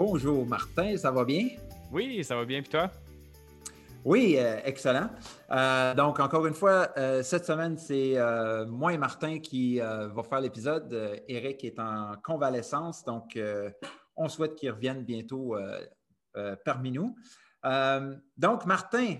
[0.00, 1.48] Bonjour Martin, ça va bien?
[1.92, 2.90] Oui, ça va bien, puis toi?
[4.02, 5.10] Oui, euh, excellent.
[5.50, 8.16] Euh, donc, encore une fois, euh, cette semaine, c'est
[8.66, 11.20] moi et Martin qui va faire l'épisode.
[11.28, 13.38] Eric est en convalescence, donc
[14.16, 15.54] on souhaite qu'il revienne bientôt
[16.64, 17.14] parmi nous.
[18.38, 19.16] donc, Martin,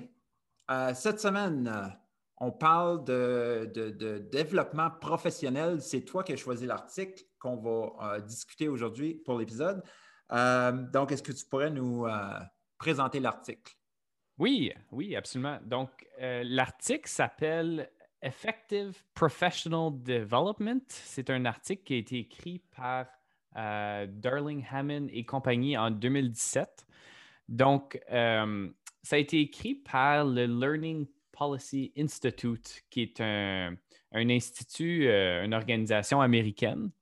[0.95, 1.95] cette semaine,
[2.39, 5.83] on parle de, de développement professionnel.
[5.83, 9.83] C'est toi qui as choisi l'article qu'on va discuter aujourd'hui pour l'épisode.
[10.33, 12.39] Euh, donc, est-ce que tu pourrais nous euh,
[12.79, 13.75] présenter l'article?
[14.39, 15.59] Oui, oui, absolument.
[15.65, 17.91] Donc, euh, l'article s'appelle
[18.23, 20.83] Effective Professional Development.
[20.89, 23.07] C'est un article qui a été écrit par
[23.53, 26.87] Darling Hammond et compagnie en 2017.
[27.49, 33.75] Donc, ça a été écrit par le Learning Policy Institute, qui est un,
[34.13, 36.93] un institut, une organisation américaine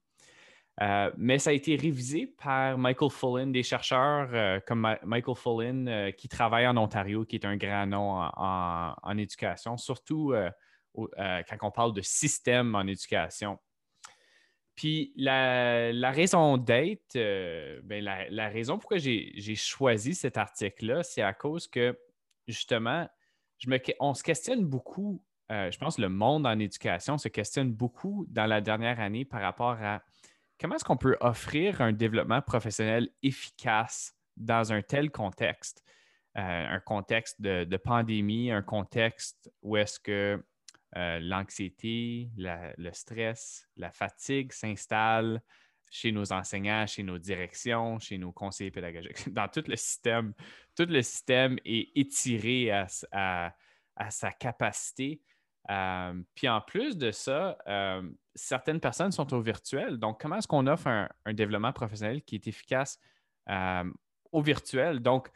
[0.81, 5.89] euh, mais ça a été révisé par Michael Fullen, des chercheurs euh, comme Michael Fullen
[5.89, 10.33] euh, qui travaille en Ontario, qui est un grand nom en, éducation, surtout
[10.95, 13.59] quand on parle de système en éducation.
[14.77, 17.15] Puis la, raison d'être,
[17.83, 21.99] ben, la, raison pourquoi j'ai choisi cet article-là, c'est à cause que
[22.47, 23.09] justement,
[23.99, 28.47] on se questionne beaucoup, je pense que le monde en éducation se questionne beaucoup dans
[28.47, 30.03] la dernière année par rapport à
[30.61, 35.83] comment est-ce qu'on peut offrir un développement professionnel efficace dans un tel contexte?
[36.37, 40.43] Euh, un contexte de, pandémie, un contexte où est-ce que
[40.97, 45.41] euh, l'anxiété, le stress, la fatigue s'installent
[45.91, 50.35] chez nos enseignants, chez nos directions, chez nos conseillers pédagogiques, dans tout le système.
[50.77, 53.53] Tout le système est étiré à
[54.11, 55.21] sa capacité
[55.71, 58.03] euh, puis en plus de ça, euh,
[58.35, 59.99] certaines personnes sont au virtuel.
[59.99, 62.99] Donc, comment est-ce qu'on offre un, développement professionnel qui est efficace
[63.51, 63.85] euh,
[64.33, 65.01] au virtuel?
[65.01, 65.29] Donc,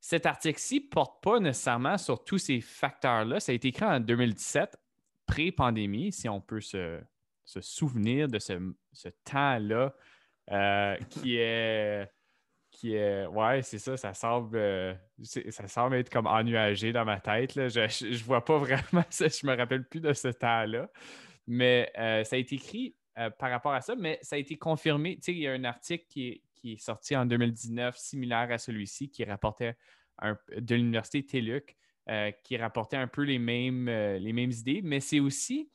[0.00, 3.38] cet article-ci ne porte pas nécessairement sur tous ces facteurs-là.
[3.38, 4.76] Ça a été écrit en 2017,
[5.26, 7.00] pré-pandémie, si on peut se,
[7.44, 9.94] souvenir de ce, ce temps-là
[11.10, 12.10] qui est
[12.70, 13.26] qui est.
[13.26, 17.52] Ouais, c'est ça, ça semble, euh, ça semble être comme ennuagé dans ma tête.
[17.54, 20.88] Je, je, vois pas vraiment ça, je me rappelle plus de ce temps-là.
[21.46, 24.56] Mais euh, ça a été écrit euh, par rapport à ça, mais ça a été
[24.56, 25.16] confirmé.
[25.16, 28.48] Tu sais, il y a un article qui est, qui est sorti en 2019, similaire
[28.50, 29.74] à celui-ci, qui rapportait
[30.54, 31.76] de l'Université TELUC,
[32.44, 35.70] qui rapportait un peu les mêmes, les mêmes idées, mais c'est aussi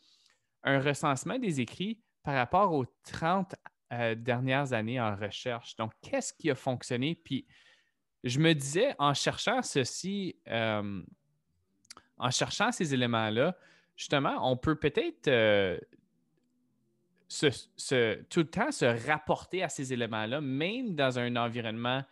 [0.63, 3.55] un recensement des écrits par rapport aux 30
[4.01, 5.75] euh, dernières années en recherche.
[5.75, 7.15] Donc, qu'est-ce qui a fonctionné?
[7.15, 7.45] Puis,
[8.23, 11.01] je me disais, en cherchant ceci, euh,
[12.17, 13.57] en cherchant ces éléments-là,
[13.95, 15.77] justement, on peut peut-être euh,
[17.29, 22.03] tout le temps se rapporter à ces éléments-là, même dans un environnement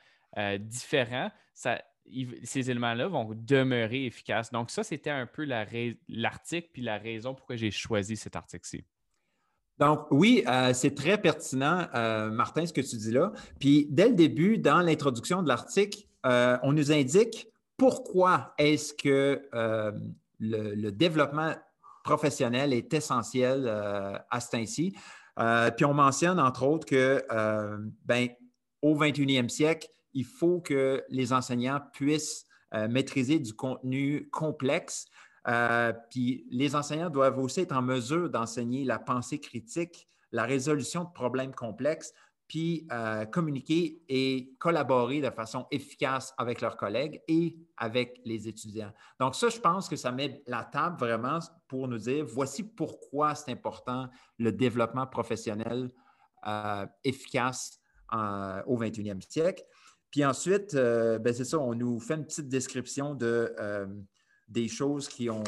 [0.59, 1.29] différent.
[1.53, 4.51] ces éléments-là vont demeurer efficaces.
[4.51, 8.83] Donc, ça, c'était un peu l'article puis la raison pourquoi j'ai choisi cet article-ci.
[9.83, 13.33] Donc, oui, euh, c'est très pertinent, euh, Martin, ce que tu dis là.
[13.59, 19.41] Puis, dès le début, dans l'introduction de l'article, euh, on nous indique pourquoi est-ce que
[20.39, 21.53] le, développement
[22.05, 24.95] professionnel est essentiel à ce temps-ci.
[25.75, 27.25] puis, on mentionne, entre autres, que
[28.05, 28.29] ben,
[28.81, 32.45] au 21e siècle, il faut que les enseignants puissent
[32.87, 35.07] maîtriser du contenu complexe,
[35.47, 41.03] euh, puis les enseignants doivent aussi être en mesure d'enseigner la pensée critique, la résolution
[41.03, 42.13] de problèmes complexes,
[42.47, 48.91] puis euh, communiquer et collaborer de façon efficace avec leurs collègues et avec les étudiants.
[49.19, 53.35] Donc ça, je pense que ça met la table vraiment pour nous dire, voici pourquoi
[53.35, 55.89] c'est important le développement professionnel
[56.45, 57.79] euh, efficace
[58.67, 59.63] au 21e siècle.
[60.11, 63.55] Puis ensuite, ben c'est ça, on nous fait une petite description de
[64.47, 65.43] des choses qui ont,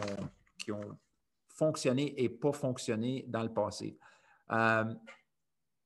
[1.48, 3.98] fonctionné et pas fonctionné dans le passé.
[4.52, 4.94] Euh,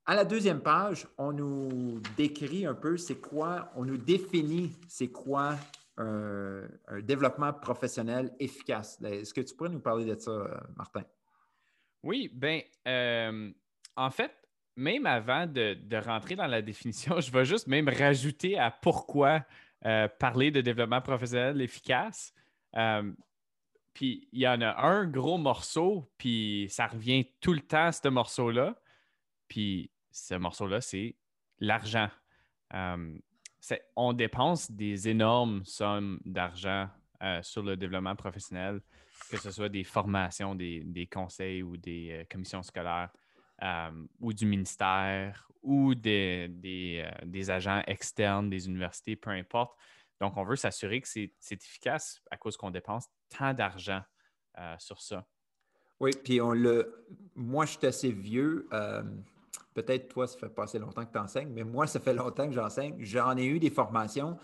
[0.05, 5.09] à la deuxième page, on nous décrit un peu c'est quoi, on nous définit c'est
[5.09, 5.57] quoi
[5.97, 6.63] un,
[7.03, 8.99] développement professionnel efficace.
[9.03, 11.03] Est-ce que tu pourrais nous parler de ça, euh, Martin?
[12.01, 13.51] Oui, bien, euh,
[13.95, 14.31] en fait,
[14.75, 19.45] même avant de, rentrer dans la définition, je vais juste même rajouter à pourquoi
[20.19, 22.33] parler de développement professionnel efficace.
[23.93, 28.07] Puis il y en a un gros morceau, puis ça revient tout le temps, ce
[28.07, 28.75] morceau-là.
[29.47, 31.15] Puis ce morceau-là, c'est
[31.59, 32.09] l'argent.
[32.73, 33.17] Euh,
[33.95, 36.87] on dépense des énormes sommes d'argent
[37.21, 38.81] euh, sur le développement professionnel,
[39.29, 43.09] que ce soit des formations, des, conseils ou des euh, commissions scolaires,
[44.21, 49.77] ou du ministère, ou des, des, agents externes des universités, peu importe.
[50.19, 54.01] Donc, on veut s'assurer que c'est efficace à cause qu'on dépense tant d'argent
[54.57, 55.25] euh, sur ça.
[55.99, 57.05] Oui, puis on le.
[57.35, 58.67] Moi, je suis assez vieux.
[58.73, 59.03] Euh,
[59.73, 62.47] peut-être toi, ça fait pas assez longtemps que tu enseignes, mais moi, ça fait longtemps
[62.47, 62.95] que j'enseigne.
[62.99, 64.37] J'en ai eu des formations,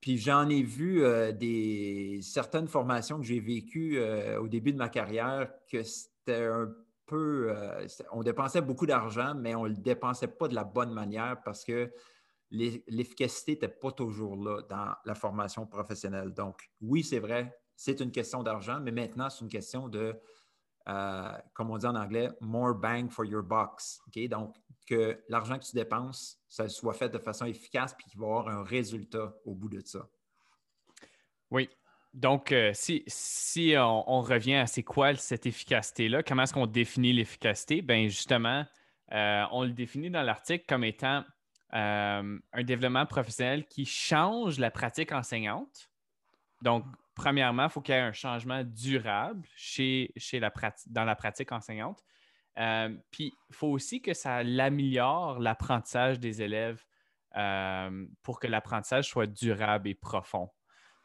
[0.00, 3.98] puis j'en ai vu euh, des certaines formations que j'ai vécues
[4.38, 6.70] au début de ma carrière que c'était un
[7.06, 7.54] peu.
[8.12, 11.64] on dépensait beaucoup d'argent, mais on ne le dépensait pas de la bonne manière parce
[11.64, 11.90] que
[12.50, 16.32] l'efficacité n'était pas toujours là dans la formation professionnelle.
[16.32, 20.14] Donc, oui, c'est vrai, c'est une question d'argent, mais maintenant, c'est une question de,
[20.88, 24.00] euh, comme on dit en anglais, more bang for your box.
[24.30, 24.56] Donc,
[24.86, 28.30] que l'argent que tu dépenses, ça soit fait de façon efficace puis qu'il va y
[28.30, 30.08] avoir un résultat au bout de ça.
[31.50, 31.68] Oui.
[32.14, 37.12] Donc, euh, si, si on, revient à c'est quoi cette efficacité-là, comment est-ce qu'on définit
[37.12, 37.82] l'efficacité?
[37.82, 38.64] Bien, justement,
[39.12, 41.24] euh, on le définit dans l'article comme étant
[41.72, 45.90] un développement professionnel qui change la pratique enseignante.
[46.62, 46.84] Donc,
[47.14, 49.46] premièrement, il faut qu'il y ait un changement durable
[50.86, 52.02] dans la pratique enseignante.
[52.58, 56.82] Euh, puis, il faut aussi que ça améliore l'apprentissage des élèves
[57.36, 60.50] euh, pour que l'apprentissage soit durable et profond.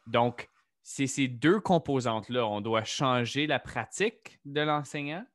[0.07, 0.49] Donc,
[0.83, 2.45] c'est ces deux composantes-là.
[2.45, 5.25] On doit changer la pratique de l'enseignant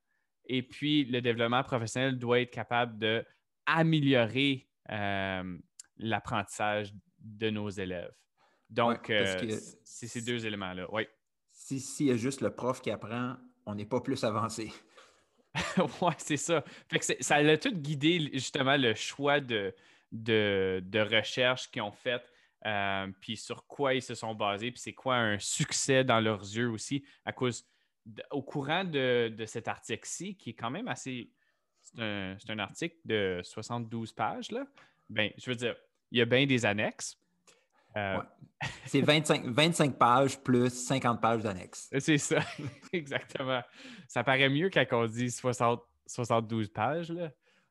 [0.47, 5.59] et puis le développement professionnel doit être capable d'améliorer euh,
[5.97, 8.13] l'apprentissage de nos élèves.
[8.71, 10.87] Donc, euh, c'est ces deux éléments-là.
[10.93, 11.07] Oui.
[11.53, 14.73] S'il si y a juste le prof qui apprend, on n'est pas plus avancé.
[16.03, 16.65] oui, c'est ça.
[17.21, 19.75] ça a tout guidé justement le choix de,
[20.13, 22.23] de, recherche qu'ils ont fait,
[22.65, 26.43] euh, puis sur quoi ils se sont basés, puis c'est quoi un succès dans leurs
[26.43, 27.67] yeux aussi, à cause,
[28.31, 31.31] au courant de, cet article-ci, qui est quand même assez.
[31.95, 34.67] C'est un, un, article de 72 pages, là.
[35.09, 35.77] Ben, je veux dire,
[36.11, 37.19] il y a bien des annexes.
[37.97, 38.19] Euh,
[38.85, 41.89] c'est 25, 25 pages plus 50 pages d'annexes.
[41.99, 42.41] C'est ça,
[42.93, 43.63] exactement.
[44.07, 47.13] Ça paraît mieux quand on dit 60, 72 pages.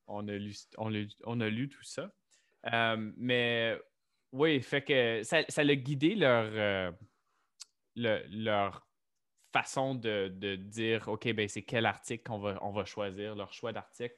[0.08, 2.12] On, a lu, on, a, lu tout ça.
[2.72, 3.78] Euh, mais
[4.32, 6.92] oui, fait que ça, ça a guidé leur, euh,
[7.96, 8.85] leur
[9.60, 13.72] façon de, dire OK, ben c'est quel article qu'on va, on va choisir, leur choix
[13.72, 14.16] d'article.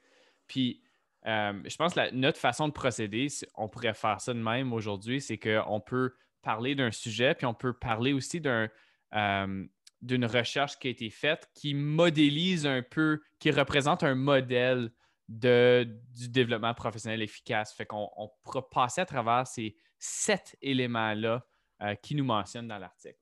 [0.48, 0.82] Puis
[1.26, 5.20] euh, je pense que notre façon de procéder, on pourrait faire ça de même aujourd'hui,
[5.20, 9.64] c'est qu'on peut parler d'un sujet, puis on peut parler aussi euh,
[10.02, 14.90] d'une recherche qui a été faite qui modélise un peu, qui représente un modèle
[15.28, 15.86] de,
[16.16, 17.72] du développement professionnel efficace.
[17.72, 21.46] Fait qu'on on pourra passer à travers ces sept éléments-là
[21.82, 23.20] euh, qui nous mentionnent dans l'article.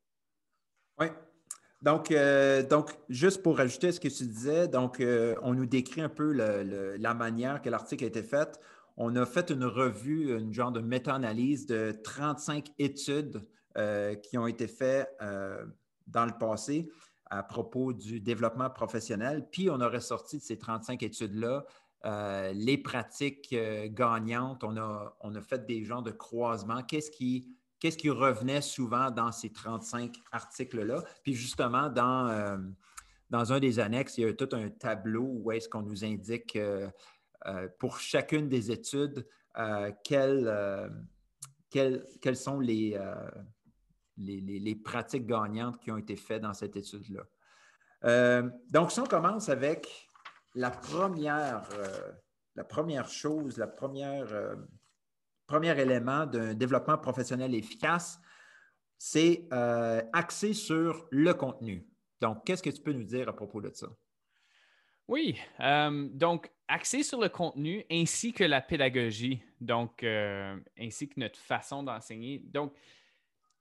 [0.98, 1.08] Oui,
[1.86, 6.00] donc, euh, donc, juste pour ajouter ce que tu disais, donc, euh, on nous décrit
[6.00, 8.60] un peu la manière que l'article a été fait.
[8.96, 13.40] On a fait une revue, une genre de méta-analyse de 35 études
[13.78, 15.16] euh, qui ont été faites
[16.08, 16.90] dans le passé
[17.26, 19.46] à propos du développement professionnel.
[19.52, 21.66] Puis, on a ressorti de ces 35 études-là
[22.52, 23.54] les pratiques
[23.94, 24.64] gagnantes.
[24.64, 26.82] On a, on a fait des genres de croisements.
[26.82, 31.02] Qu'est-ce qui qu'est-ce qui revenait souvent dans ces 35 articles-là?
[31.22, 32.56] Puis justement, dans, euh,
[33.30, 36.56] dans un des annexes, il y a tout un tableau où est-ce qu'on nous indique
[36.56, 36.88] euh,
[37.46, 39.26] euh, pour chacune des études
[40.04, 40.92] quelles,
[41.70, 42.98] quelles, sont les,
[44.18, 47.22] les, pratiques gagnantes qui ont été faites dans cette étude-là.
[48.68, 50.10] donc, si on commence avec
[50.54, 51.66] la première,
[52.54, 54.26] la première chose, la première
[55.46, 58.20] premier élément d'un développement professionnel efficace,
[58.98, 61.86] c'est euh, axé sur le contenu.
[62.20, 63.88] Donc, qu'est-ce que tu peux nous dire à propos de ça?
[65.08, 71.20] Oui, euh, donc axé sur le contenu ainsi que la pédagogie, donc euh, ainsi que
[71.20, 72.40] notre façon d'enseigner.
[72.40, 72.74] Donc,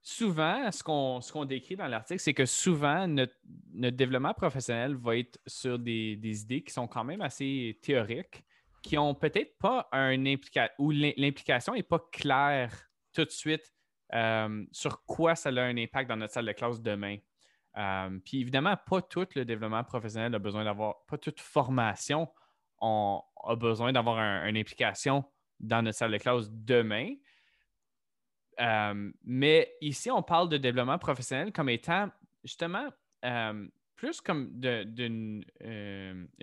[0.02, 0.84] souvent, ce
[1.32, 6.64] qu'on décrit dans l'article, c'est que souvent, notre, développement professionnel va être sur des, idées
[6.64, 8.44] qui sont quand même assez théoriques,
[8.86, 12.72] qui n'ont peut-être pas un implication, où l'implication n'est pas claire
[13.14, 13.74] tout de suite
[14.14, 17.18] euh, sur quoi ça a un impact dans notre salle de classe demain.
[17.78, 22.30] Euh, puis évidemment, pas tout le développement professionnel a besoin d'avoir, pas toute formation
[22.82, 25.24] a besoin d'avoir une implication
[25.60, 27.16] dans notre salle de classe demain.
[28.60, 32.10] Euh, mais ici, on parle de développement professionnel comme étant
[32.44, 32.88] justement
[33.96, 35.44] plus comme d'une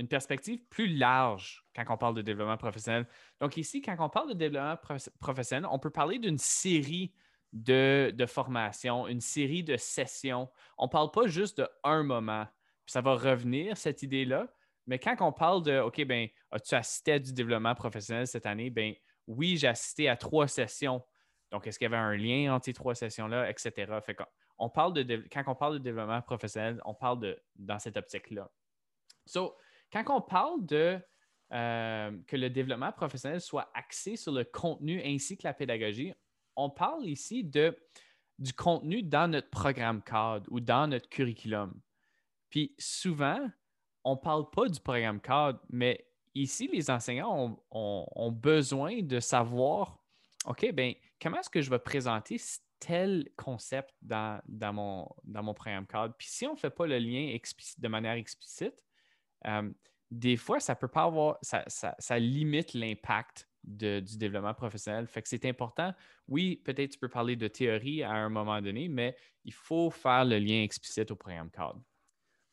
[0.02, 3.06] une perspective plus large quand on parle de développement professionnel.
[3.40, 4.76] Donc ici, quand on parle de développement
[5.20, 7.14] professionnel, on peut parler d'une série
[7.52, 10.50] de, de formations, une série de sessions.
[10.76, 12.46] On ne parle pas juste de un moment.
[12.86, 14.48] ça va revenir, cette idée-là.
[14.86, 18.68] Mais quand on parle de OK, ben, as-tu assisté à du développement professionnel cette année?
[18.68, 18.94] Ben
[19.26, 21.02] oui, j'ai assisté à trois sessions
[21.52, 23.92] donc, est-ce qu'il y avait un lien entre ces trois sessions-là, etc.
[24.04, 24.16] Fait
[24.58, 28.50] on parle de, quand on parle de développement professionnel, on parle de dans cette optique-là.
[29.26, 29.54] So,
[29.92, 30.98] quand on parle de
[31.52, 36.14] euh, que le développement professionnel soit axé sur le contenu ainsi que la pédagogie,
[36.56, 37.76] on parle ici de,
[38.38, 41.78] du contenu dans notre programme cadre ou dans notre curriculum.
[42.48, 43.50] Puis souvent,
[44.04, 50.02] on ne parle pas du programme cadre, mais ici, les enseignants ont, besoin de savoir,
[50.46, 52.40] OK, bien, comment est-ce que je vais présenter
[52.78, 56.14] tel concept dans, dans, mon, dans mon programme cadre?
[56.18, 57.36] Puis si on ne fait pas le lien
[57.78, 58.74] de manière explicite,
[59.46, 59.70] euh,
[60.10, 65.06] des fois, ça peut pas avoir, ça, limite l'impact du développement professionnel.
[65.06, 65.94] Fait que c'est important.
[66.28, 70.24] Oui, peut-être tu peux parler de théorie à un moment donné, mais il faut faire
[70.24, 71.80] le lien explicite au programme cadre.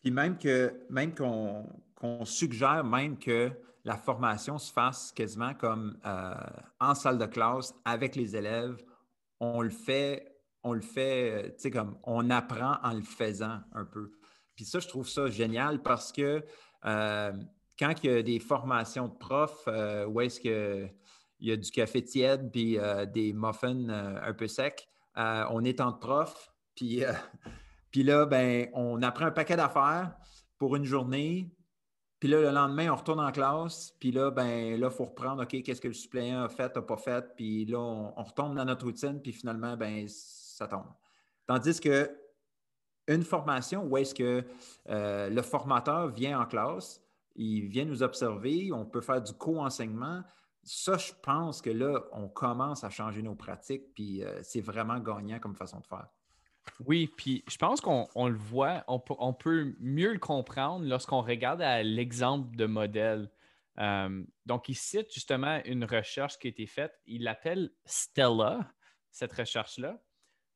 [0.01, 3.51] Puis même que même qu'on suggère même que
[3.83, 6.33] la formation se fasse quasiment comme euh,
[6.79, 8.83] en salle de classe avec les élèves.
[9.39, 13.59] On le fait, on le fait, euh, tu sais, comme on apprend en le faisant
[13.73, 14.11] un peu.
[14.55, 16.43] Puis ça, je trouve ça génial parce que
[16.83, 19.67] quand il y a des formations de profs
[20.07, 20.93] où est-ce qu'il
[21.39, 22.77] y a du café tiède puis
[23.13, 26.51] des muffins un peu secs, on est en prof,
[27.91, 30.15] puis, là, ben, on apprend un paquet d'affaires
[30.57, 31.51] pour une journée,
[32.19, 33.95] puis là, le lendemain, on retourne en classe.
[33.99, 36.81] Puis là, ben là, il faut reprendre, OK, qu'est-ce que le suppléant a fait, n'a
[36.81, 37.25] pas fait.
[37.35, 39.21] Puis là, on, retombe dans notre routine.
[39.21, 40.91] Puis finalement, ben ça tombe.
[41.47, 42.11] Tandis que
[43.09, 44.45] une formation où est-ce que
[44.89, 47.01] euh, le formateur vient en classe,
[47.35, 50.23] il vient nous observer, on peut faire du co-enseignement.
[50.63, 54.99] Ça, je pense que là, on commence à changer nos pratiques, puis euh, c'est vraiment
[54.99, 56.07] gagnant comme façon de faire.
[56.85, 61.81] Oui, puis je pense qu'on le voit, on, peut mieux le comprendre lorsqu'on regarde à
[61.81, 63.31] l'exemple de modèle.
[63.79, 66.93] Euh, donc, il cite justement une recherche qui a été faite.
[67.07, 68.71] Il l'appelle Stella,
[69.09, 69.99] cette recherche-là.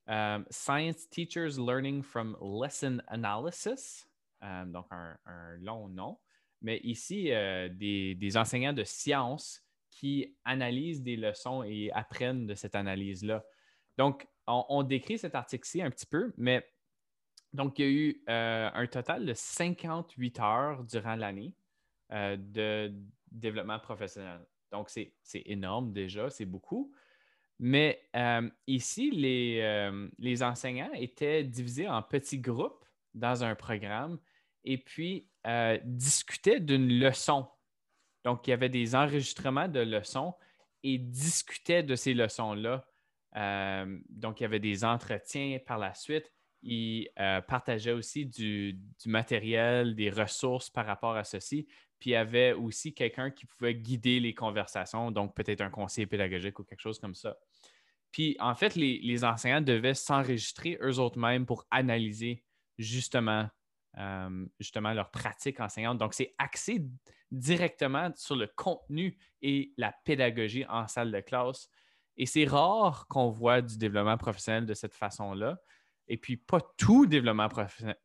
[0.09, 4.07] Euh, Science Teachers Learning from Lesson Analysis.
[4.43, 5.17] Euh, donc, un,
[5.59, 6.19] long nom.
[6.61, 12.75] Mais ici, des, des, enseignants de sciences qui analysent des leçons et apprennent de cette
[12.75, 13.43] analyse-là.
[13.97, 16.65] Donc, on, décrit cet article-ci un petit peu, mais
[17.53, 21.55] donc, il y a eu euh, un total de 58 heures durant l'année
[22.11, 22.93] euh, de
[23.31, 24.41] développement professionnel.
[24.71, 25.13] Donc, c'est
[25.45, 26.91] énorme déjà, c'est beaucoup.
[27.59, 32.83] Mais euh, ici, les, les, enseignants étaient divisés en petits groupes
[33.13, 34.19] dans un programme
[34.63, 35.29] et puis
[35.83, 37.47] discutaient d'une leçon.
[38.25, 40.33] Donc, il y avait des enregistrements de leçons
[40.81, 42.85] et discutaient de ces leçons-là
[43.35, 46.31] euh, donc, il y avait des entretiens par la suite.
[46.61, 51.67] Il euh, partageait aussi du, matériel, des ressources par rapport à ceci.
[52.03, 56.05] Puis il y avait aussi quelqu'un qui pouvait guider les conversations, donc peut-être un conseiller
[56.05, 57.37] pédagogique ou quelque chose comme ça.
[58.11, 62.43] Puis en fait, les, enseignants devaient s'enregistrer eux-mêmes pour analyser
[62.77, 63.47] justement,
[63.99, 65.97] euh, justement leur pratique enseignante.
[65.97, 66.85] Donc c'est axé
[67.31, 71.69] directement sur le contenu et la pédagogie en salle de classe.
[72.17, 75.57] Et c'est rare qu'on voit du développement professionnel de cette façon-là.
[76.09, 77.47] Et puis, pas tout développement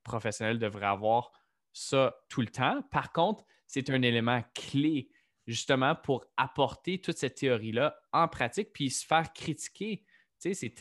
[0.04, 1.32] professionnel devrait avoir
[1.72, 2.80] ça tout le temps.
[2.92, 5.08] Par contre, c'est un élément clé
[5.46, 10.04] justement pour apporter toute cette théorie-là en pratique, puis se faire critiquer.
[10.38, 10.75] C'est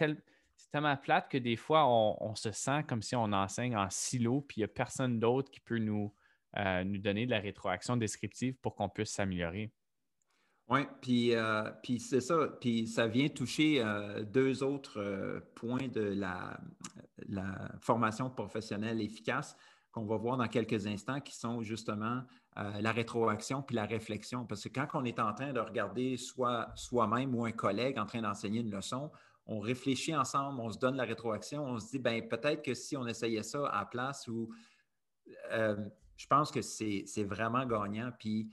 [0.72, 4.58] tellement plate que des fois, on, se sent comme si on enseigne en silo, puis
[4.58, 6.14] il n'y a personne d'autre qui peut nous,
[6.58, 9.72] euh, nous donner de la rétroaction descriptive pour qu'on puisse s'améliorer.
[10.70, 12.50] Oui, puis, euh, puis c'est ça.
[12.60, 16.60] Puis ça vient toucher euh, deux autres points de la,
[17.80, 19.58] formation professionnelle efficace
[19.92, 22.24] qu'on va voir dans quelques instants, qui sont justement
[22.56, 24.46] la rétroaction puis la réflexion.
[24.46, 28.06] Parce que quand on est en train de regarder soit soi-même ou un collègue en
[28.06, 29.12] train d'enseigner une leçon,
[29.46, 32.98] on réfléchit ensemble, on se donne la rétroaction, on se dit, ben peut-être que si
[32.98, 34.50] on essayait ça à la place ou
[35.52, 35.78] euh,
[36.18, 38.12] je pense que c'est vraiment gagnant.
[38.20, 38.50] Puis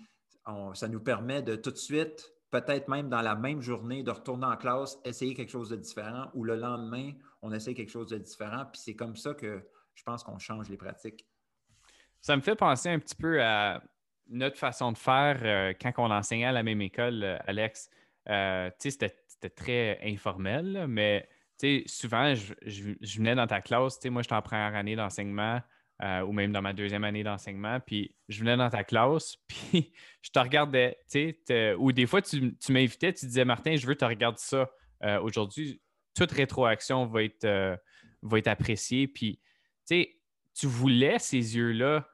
[0.74, 4.46] ça nous permet de tout de suite, peut-être même dans la même journée, de retourner
[4.46, 7.12] en classe, essayer quelque chose de différent ou le lendemain,
[7.42, 8.66] on essaie quelque chose de différent.
[8.70, 11.26] Puis c'est comme ça que je pense qu'on change les pratiques.
[12.20, 13.82] Ça me fait penser un petit peu à
[14.28, 17.90] notre façon de faire euh, quand on enseignait à la même école, euh, Alex.
[18.30, 19.10] Euh, c'était
[19.54, 21.28] très informel, mais
[21.86, 24.02] souvent, je, je, venais dans ta classe.
[24.06, 25.60] Moi, j'étais en première année d'enseignement.
[26.02, 27.78] Euh, ou même dans ma deuxième année d'enseignement.
[27.78, 31.36] Puis je venais dans ta classe, puis je te regardais, tu
[31.78, 34.68] ou des fois tu, m'invitais, tu disais, Martin, je veux te regarder ça.
[35.04, 35.80] Euh, aujourd'hui,
[36.12, 37.78] toute rétroaction va être,
[38.22, 39.06] va être appréciée.
[39.06, 39.38] Puis,
[39.86, 42.08] tu voulais ces yeux-là,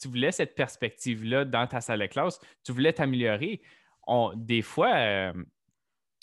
[0.00, 3.60] tu voulais cette perspective-là dans ta salle de classe, tu voulais t'améliorer.
[4.34, 5.32] des fois,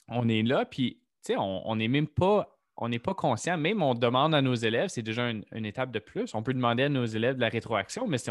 [0.08, 1.00] on est là, puis,
[1.30, 3.58] on n'est même pas on n'est pas conscient.
[3.58, 6.34] Même on demande à nos élèves, c'est déjà une, étape de plus.
[6.34, 8.30] On peut demander à nos élèves de la rétroaction, mais si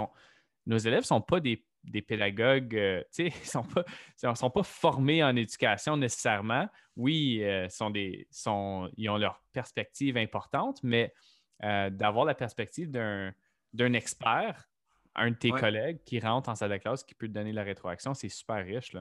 [0.66, 1.64] nos élèves ne sont pas des,
[2.06, 6.68] pédagogues, euh, ils ne sont, pas, formés en éducation nécessairement.
[6.97, 7.68] Oui, euh,
[8.97, 11.12] ils ont leur perspective importante, mais
[11.64, 14.69] euh, d'avoir la perspective d'un expert,
[15.14, 17.62] un de tes collègues qui rentre en salle de classe, qui peut te donner la
[17.62, 18.97] rétroaction, c'est super riche.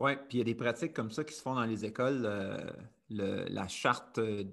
[0.00, 2.26] Oui, puis il y a des pratiques comme ça qui se font dans les écoles
[3.14, 4.44] la charte, euh,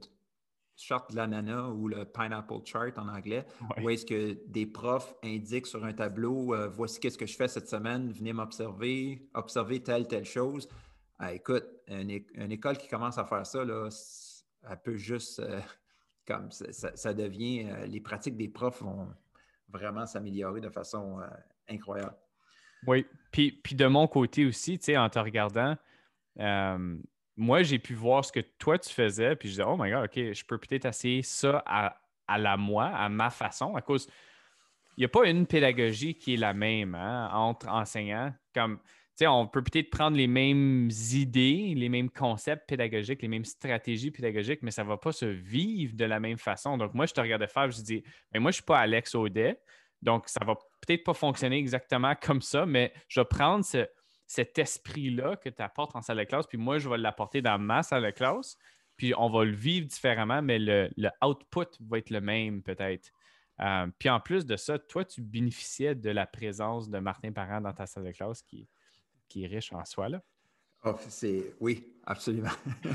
[0.75, 3.46] charte de l'ananas ou le pineapple chart en anglais,
[3.81, 7.48] où est-ce que des profs indiquent sur un tableau euh, voici qu'est-ce que je fais
[7.48, 10.67] cette semaine, venez m'observer, observer telle, telle chose.
[11.17, 13.89] Ah, écoute, une, école qui commence à faire ça, là,
[14.69, 15.60] elle peut juste, euh,
[16.29, 19.07] comme ça, devient, les pratiques des profs vont
[19.67, 21.19] vraiment s'améliorer de façon
[21.67, 22.15] incroyable.
[22.86, 25.75] Oui, puis, puis de mon côté aussi, tu sais, en te regardant,
[27.39, 30.05] moi, j'ai pu voir ce que toi, tu faisais, puis je disais, oh my God,
[30.05, 34.07] OK, je peux peut-être essayer ça à, la moi, à ma façon, à cause.
[34.98, 38.33] Il n'y a pas une pédagogie qui est la même hein, entre enseignants.
[38.53, 38.79] Comme,
[39.27, 44.62] on peut peut-être prendre les mêmes idées, les mêmes concepts pédagogiques, les mêmes stratégies pédagogiques,
[44.62, 46.77] mais ça ne va pas se vivre de la même façon.
[46.77, 48.03] Donc, moi, je te regardais faire, je dis,
[48.34, 49.60] mais moi, je ne suis pas Alex Audet,
[50.01, 53.88] donc ça ne va peut-être pas fonctionner exactement comme ça, mais je vais prendre ce,
[54.25, 57.60] cet esprit-là que tu apportes en salle de classe, puis moi, je vais l'apporter dans
[57.60, 58.58] ma salle de classe,
[58.96, 60.90] puis on va le vivre différemment, mais le,
[61.25, 63.10] output va être le même peut-être.
[63.62, 67.60] Euh, puis en plus de ça, toi, tu bénéficiais de la présence de Martin Parent
[67.60, 68.70] dans ta salle de classe qui,
[69.29, 70.07] qui est riche en soi.
[71.07, 71.53] C'est...
[71.59, 72.50] Oui, absolument.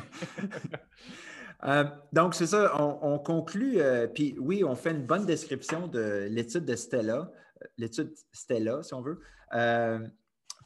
[1.62, 6.26] Euh, donc, c'est ça, on, conclut, euh, puis oui, on fait une bonne description de
[6.28, 7.30] l'étude de Stella,
[7.78, 9.18] l'étude Stella, si on veut.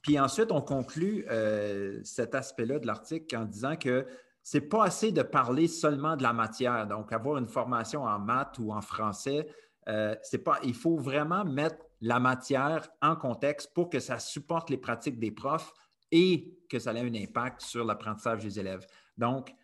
[0.03, 4.07] Puis ensuite, on conclut euh, cet aspect-là de l'article en disant que
[4.43, 6.87] c'est pas assez de parler seulement de la matière.
[6.87, 9.47] Donc, avoir une formation en maths ou en français,
[9.89, 10.59] euh, c'est pas.
[10.63, 15.31] Il faut vraiment mettre la matière en contexte pour que ça supporte les pratiques des
[15.31, 15.73] profs
[16.11, 18.87] et que ça ait un impact sur l'apprentissage des élèves.
[19.17, 19.55] Donc,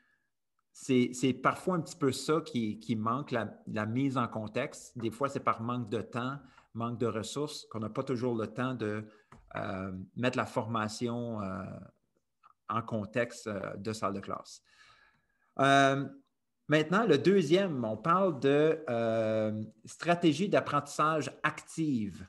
[0.73, 4.99] c'est parfois un petit peu ça qui, manque, la, mise en contexte.
[4.99, 6.39] Des fois, c'est par manque de temps,
[6.75, 9.07] manque de ressources, qu'on n'a pas toujours le temps de
[9.55, 11.63] euh, mettre la formation euh,
[12.69, 14.63] en contexte euh, de salle de classe.
[16.69, 18.83] Maintenant, le deuxième, on parle de
[19.85, 22.27] stratégie d'apprentissage active.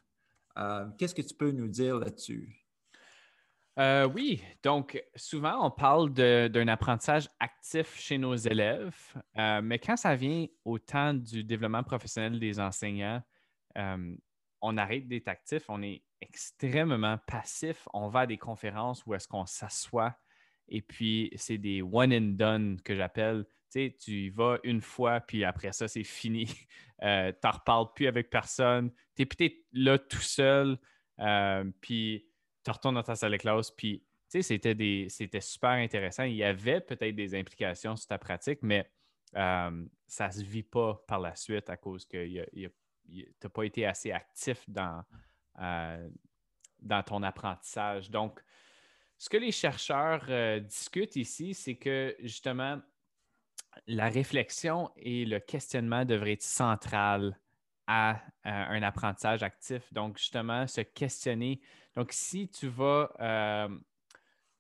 [0.97, 2.61] Qu'est-ce que tu peux nous dire là-dessus?
[4.13, 8.95] oui, donc souvent on parle d'un apprentissage actif chez nos élèves,
[9.35, 13.21] mais quand ça vient au temps du développement professionnel des enseignants,
[13.75, 17.87] on arrête d'être actif, on est extrêmement passif.
[17.93, 20.17] On va à des conférences où est-ce qu'on s'assoit
[20.67, 23.45] et puis c'est des one and done que j'appelle.
[23.75, 26.47] Tu y vas une fois, puis après ça, c'est fini.
[27.03, 28.89] Euh, tu n'en reparles plus avec personne.
[29.17, 30.79] Tu es peut-être là tout seul,
[31.19, 32.25] euh, puis
[32.63, 33.99] tu retournes dans ta salle de classe, puis
[34.31, 36.23] tu sais, c'était, c'était super intéressant.
[36.23, 38.89] Il y avait peut-être des implications sur ta pratique, mais
[39.35, 42.71] euh, ça ne se vit pas par la suite à cause que tu
[43.43, 45.03] n'as pas été assez actif dans,
[47.05, 48.09] ton apprentissage.
[48.09, 48.41] Donc,
[49.17, 52.79] ce que les chercheurs discutent ici, c'est que justement,
[53.87, 57.39] la réflexion et le questionnement devraient être central
[57.87, 59.93] à, un apprentissage actif.
[59.93, 61.61] Donc, justement, se questionner.
[61.95, 63.69] Donc, si tu vas, euh,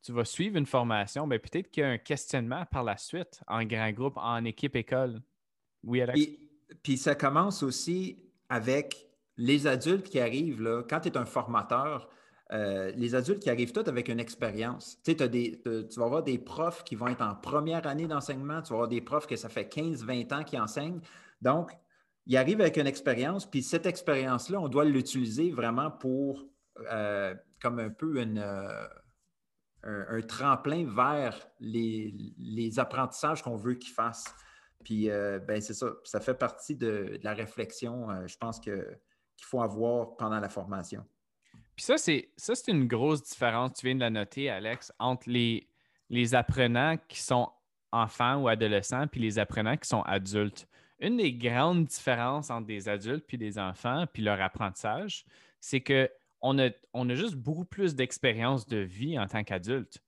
[0.03, 3.41] tu vas suivre une formation, ben, peut-être qu'il y a un questionnement par la suite
[3.47, 5.21] en grand groupe, en équipe école.
[5.83, 6.27] Oui, Alex?
[6.81, 8.17] puis ça commence aussi
[8.49, 12.09] avec les adultes qui arrivent, quand tu es un formateur,
[12.53, 14.99] euh, les adultes qui arrivent tous avec une expérience.
[15.03, 18.61] Tu, sais, des, tu vas avoir des profs qui vont être en première année d'enseignement,
[18.61, 21.01] tu vas avoir des profs que ça fait 15-20 ans qui enseignent.
[21.41, 21.71] Donc,
[22.27, 26.45] ils arrivent avec une expérience, puis cette expérience-là, on doit l'utiliser vraiment pour,
[26.91, 28.87] euh, comme un peu euh,
[29.83, 34.35] un, tremplin vers les, apprentissages qu'on veut qu'ils fassent.
[34.83, 38.87] Puis, ben, c'est ça, ça fait partie de, la réflexion, je pense, que,
[39.35, 41.03] qu'il faut avoir pendant la formation.
[41.75, 45.29] Puis ça, c'est ça, c'est une grosse différence, tu viens de la noter, Alex, entre
[45.29, 45.67] les,
[46.09, 47.49] les apprenants qui sont
[47.91, 50.67] enfants ou adolescents puis les apprenants qui sont adultes.
[50.99, 55.25] Une des grandes différences entre des adultes puis des enfants puis leur apprentissage,
[55.59, 56.09] c'est que
[56.41, 59.99] on a, on a juste beaucoup plus d'expérience de vie en tant qu'adulte.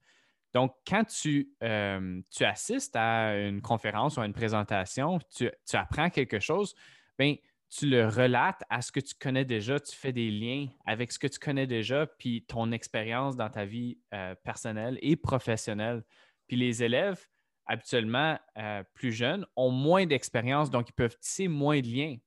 [0.53, 5.75] Donc, quand tu, euh, tu assistes à une conférence ou à une présentation, tu, tu
[5.75, 6.75] apprends quelque chose,
[7.17, 7.35] bien,
[7.69, 11.19] tu le relates à ce que tu connais déjà, tu fais des liens avec ce
[11.19, 16.03] que tu connais déjà, puis ton expérience dans ta vie euh, personnelle et professionnelle.
[16.47, 17.27] Puis les élèves,
[17.65, 22.17] habituellement euh, plus jeunes, ont moins d'expérience, donc ils peuvent tisser moins de liens.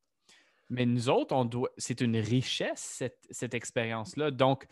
[0.68, 4.30] Mais nous autres, on doit, c'est une richesse, cette, expérience-là.
[4.30, 4.66] Donc,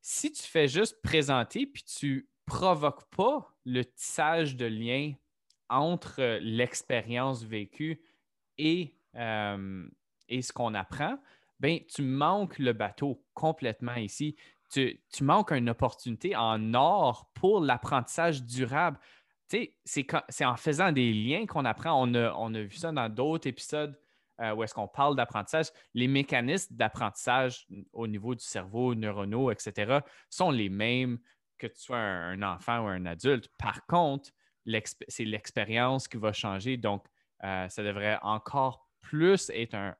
[0.00, 5.14] si tu fais juste présenter, puis tu provoques pas le tissage de liens
[5.68, 8.00] entre l'expérience vécue
[8.58, 9.86] et euh,
[10.28, 11.18] et ce qu'on apprend,
[11.60, 14.36] ben, tu manques le bateau complètement ici.
[14.70, 18.98] Tu, manques une opportunité en or pour l'apprentissage durable.
[19.48, 22.02] Tu c'est en faisant des liens qu'on apprend.
[22.02, 23.96] On a, on a vu ça dans d'autres épisodes
[24.40, 25.66] euh, où est-ce qu'on parle d'apprentissage.
[25.94, 31.18] Les mécanismes d'apprentissage au niveau du cerveau, neuronaux, etc., sont les mêmes
[31.56, 33.48] que tu sois un, enfant ou un adulte.
[33.58, 34.30] Par contre,
[35.06, 36.76] c'est l'expérience qui va changer.
[36.76, 37.06] Donc,
[37.44, 39.94] euh, ça devrait encore plus est un,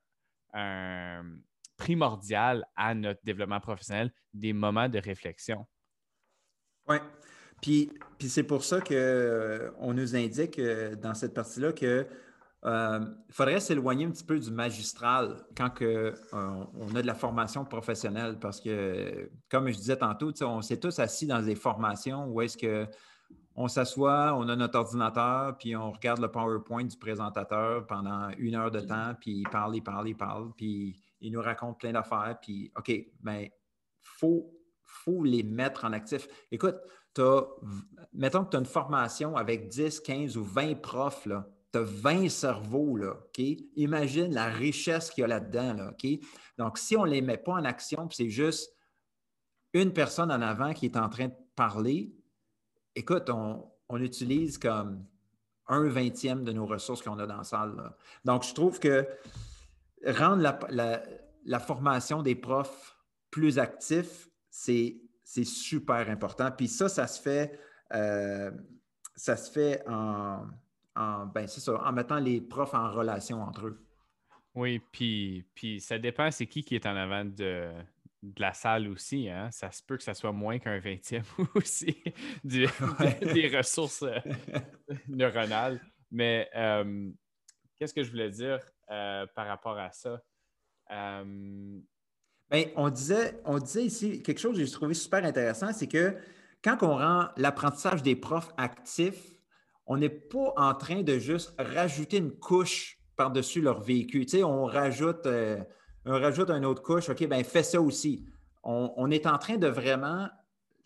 [1.76, 5.66] primordial à notre développement professionnel, des moments de réflexion.
[6.88, 6.96] Oui.
[7.60, 12.06] Puis, puis c'est pour ça qu'on euh, nous indique euh, dans cette partie-là qu'il
[12.66, 15.70] euh, faudrait s'éloigner un petit peu du magistral quand
[16.32, 20.98] on a de la formation professionnelle parce que, comme je disais tantôt, on s'est tous
[20.98, 22.86] assis dans des formations où est-ce que
[23.56, 28.56] on s'assoit, on a notre ordinateur, puis on regarde le PowerPoint du présentateur pendant une
[28.56, 31.92] heure de temps, puis il parle, il parle, il parle, puis il nous raconte plein
[31.92, 33.52] d'affaires, puis OK, mais
[34.02, 36.26] faut, faut les mettre en actif.
[36.50, 36.76] Écoute,
[38.12, 41.48] mettons que tu as une formation avec 10, 15 ou 20 profs, là.
[41.72, 43.38] Tu as 20 cerveaux, là, OK?
[43.76, 46.08] Imagine la richesse qu'il y a là-dedans, là, OK?
[46.58, 48.72] Donc, si on ne les met pas en action, puis c'est juste
[49.72, 52.12] une personne en avant qui est en train de parler,
[52.94, 55.04] écoute, on, utilise comme
[55.68, 57.92] un vingtième de nos ressources qu'on a dans la salle.
[58.24, 59.07] Donc, je trouve que
[60.04, 62.96] rendre la, formation des profs
[63.30, 64.98] plus actifs, c'est
[65.44, 66.50] super important.
[66.50, 67.59] Puis ça, ça se fait,
[67.94, 68.50] euh,
[69.52, 70.46] fait en,
[70.96, 73.87] en, ben, en mettant les profs en relation entre eux.
[74.54, 77.70] Oui, puis, puis ça dépend c'est qui qui est en avant de,
[78.24, 79.28] de la salle aussi.
[79.28, 79.50] Hein?
[79.50, 82.02] Ça se peut que ça soit moins qu'un vingtième aussi
[82.44, 82.66] des
[83.54, 84.18] ressources euh,
[85.08, 85.80] neuronales.
[86.10, 87.10] Mais euh,
[87.76, 88.60] qu'est-ce que je voulais dire
[88.90, 90.20] euh, par rapport à ça?
[90.90, 96.16] Bien, on, disait, on disait ici quelque chose que j'ai trouvé super intéressant, c'est que
[96.62, 99.14] quand on rend l'apprentissage des profs actif,
[99.87, 104.24] on n'est pas en train de juste rajouter une couche par-dessus leur véhicule.
[104.26, 105.26] Tu sais, on rajoute
[106.06, 108.24] on rajoute une autre couche, OK, bien, fais ça aussi.
[108.62, 110.28] On, est en train de vraiment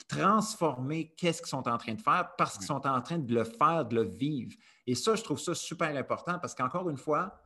[0.08, 3.44] transformer qu'est-ce qu'ils sont en train de faire parce qu'ils sont en train de le
[3.44, 4.52] faire, de le vivre.
[4.86, 7.40] Et ça, je trouve ça super important parce qu'encore une fois,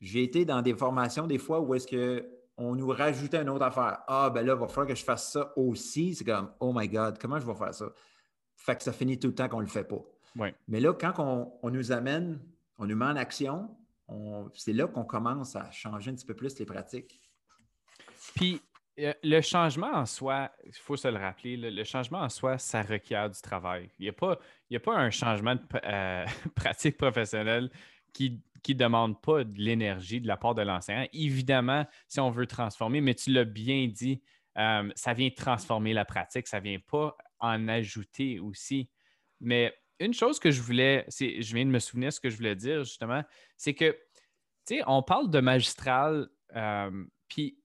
[0.00, 3.98] j'ai été dans des formations des fois où est-ce qu'on nous rajoutait une autre affaire.
[4.08, 6.14] Ah, ben là, il va falloir que je fasse ça aussi.
[6.14, 7.86] C'est comme, oh my God, comment je vais faire ça?
[8.56, 10.02] Fait que ça finit tout le temps qu'on ne le fait pas.
[10.66, 12.40] Mais là, quand on, on, nous amène,
[12.78, 13.70] on nous met en action,
[14.54, 17.20] c'est là qu'on commence à changer un petit peu plus les pratiques.
[18.34, 18.60] Puis,
[19.00, 22.82] euh, le changement en soi, il faut se le rappeler, le, changement en soi, ça
[22.82, 23.90] requiert du travail.
[23.98, 24.38] Il n'y a, pas,
[24.72, 27.70] a pas un changement de euh, pratique professionnelle
[28.12, 31.06] qui ne demande pas de l'énergie de la part de l'enseignant.
[31.12, 34.22] Évidemment, si on veut transformer, mais tu l'as bien dit,
[34.56, 38.88] euh, ça vient transformer la pratique, ça ne vient pas en ajouter aussi.
[39.40, 42.56] Mais une chose que je voulais, je viens de me souvenir ce que je voulais
[42.56, 43.22] dire justement,
[43.56, 43.92] c'est que,
[44.66, 47.58] tu sais, on parle de magistral, euh, puis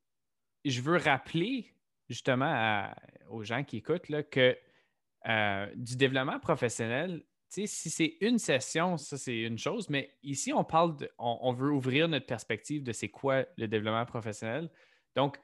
[0.65, 1.73] je veux rappeler
[2.09, 2.91] justement
[3.29, 4.57] aux gens qui écoutent là, que
[5.27, 10.15] euh, du développement professionnel, tu sais, si c'est une session, ça c'est une chose, mais
[10.21, 14.69] ici on parle de, on, veut ouvrir notre perspective de c'est quoi le développement professionnel.
[15.15, 15.39] Donc,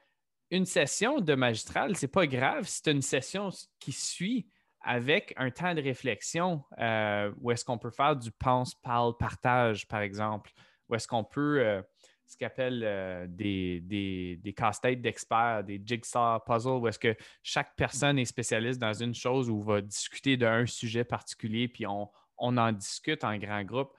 [0.50, 2.66] une session de magistral, c'est pas grave.
[2.68, 4.48] C'est une session qui suit
[4.86, 9.86] avec un temps de réflexion euh, où est-ce qu'on peut faire du pense, parle, partage,
[9.88, 10.52] par exemple,
[10.88, 11.82] où est-ce qu'on peut, euh,
[12.24, 17.74] ce qu'on appelle euh, des, des, casse-têtes d'experts, des jigsaw puzzles, où est-ce que chaque
[17.74, 22.56] personne est spécialiste dans une chose ou va discuter d'un sujet particulier, puis on, on,
[22.56, 23.92] en discute en grand groupe?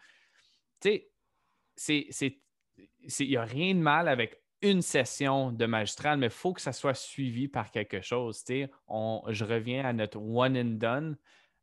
[0.80, 1.02] Tu
[1.76, 2.08] sais,
[3.20, 6.62] il n'y a rien de mal avec une session de magistral, mais il faut que
[6.62, 8.44] ça soit suivi par quelque chose.
[8.88, 11.18] On, je reviens à notre one and done.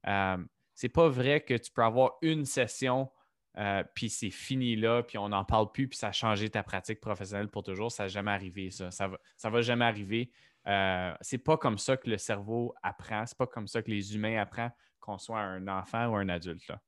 [0.07, 3.11] Euh, c'est pas vrai que tu peux avoir une session,
[3.59, 6.63] euh, puis c'est fini là, puis on n'en parle plus, puis ça a changé ta
[6.63, 7.91] pratique professionnelle pour toujours.
[7.91, 8.91] Ça n'a jamais arrivé, ça.
[8.91, 9.19] Ça va,
[9.51, 10.31] va jamais arriver.
[10.67, 13.27] Euh, c'est pas comme ça que le cerveau apprend.
[13.27, 16.67] C'est pas comme ça que les humains apprennent qu'on soit un enfant ou un adulte.
[16.69, 16.81] Là.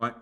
[0.00, 0.12] Ouais,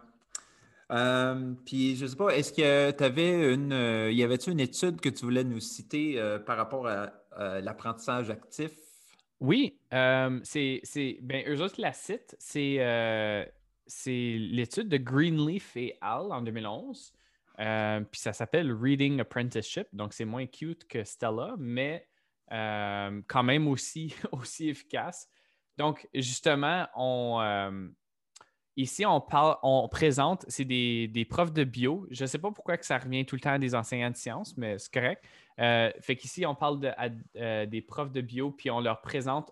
[0.91, 3.73] euh, puis, je ne sais pas, est-ce que tu avais une.
[3.73, 7.13] Euh, y avait-tu une étude que tu voulais nous citer euh, par rapport à,
[7.61, 8.73] l'apprentissage actif?
[9.39, 11.19] Oui, c'est.
[11.23, 12.35] Ben, eux autres la citent.
[12.39, 12.79] C'est,
[13.87, 17.13] c'est l'étude de Greenleaf et Al en 2011.
[17.57, 19.87] puis ça s'appelle Reading Apprenticeship.
[19.93, 22.09] Donc, c'est moins cute que Stella, mais
[22.51, 25.29] quand même aussi, aussi efficace.
[25.77, 27.93] Donc, justement, on
[28.79, 29.21] Ici, on
[29.65, 32.07] on présente, c'est des, profs de bio.
[32.13, 34.57] Je ne sais pas pourquoi ça revient tout le temps à des enseignants de sciences,
[34.57, 35.25] mais c'est correct.
[35.59, 36.95] Euh, fait qu'ici, on parle
[37.37, 39.51] euh, des profs de bio, puis on leur présente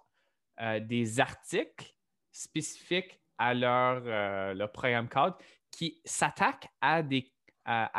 [0.61, 1.93] euh, des articles
[2.31, 5.37] spécifiques à leur, leur programme cadre
[5.73, 7.33] qui s'attaquent à, des,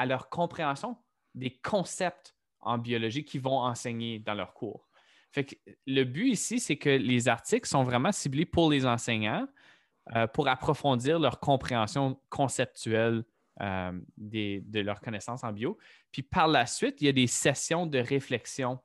[0.06, 0.96] leur compréhension
[1.36, 4.88] des concepts en biologie qu'ils vont enseigner dans leur cours.
[5.86, 9.46] Le but ici, c'est que les articles sont vraiment ciblés pour les enseignants,
[10.16, 13.26] euh, pour approfondir leur compréhension conceptuelle
[13.60, 15.78] euh, de leurs connaissances en bio.
[16.14, 18.80] Puis par la suite, il y a des sessions de réflexion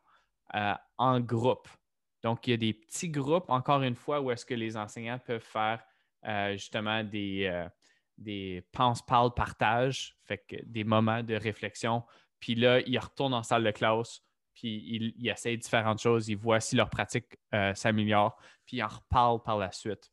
[0.55, 1.69] euh, en groupe.
[2.25, 5.19] Donc, il y a des petits groupes, encore une fois, où est-ce que les enseignants
[5.19, 5.85] peuvent faire
[6.53, 7.67] justement des,
[8.17, 12.05] des pense-parle partage, fait que des moments de réflexion.
[12.39, 14.23] Puis là, ils retournent en salle de classe,
[14.55, 17.37] puis ils, essayent différentes choses, ils voient si leur pratique
[17.75, 20.13] s'améliore, puis ils en reparlent par la suite.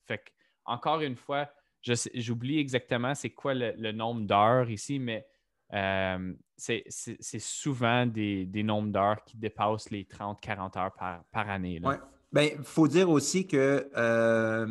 [0.69, 1.49] Encore une fois,
[1.81, 5.25] j'oublie exactement c'est quoi le, nombre d'heures ici, mais
[5.73, 11.79] euh, c'est souvent des, nombres d'heures qui dépassent les 30-40 heures par, année.
[11.83, 11.95] Oui.
[12.31, 14.67] Bien, il faut dire aussi que euh,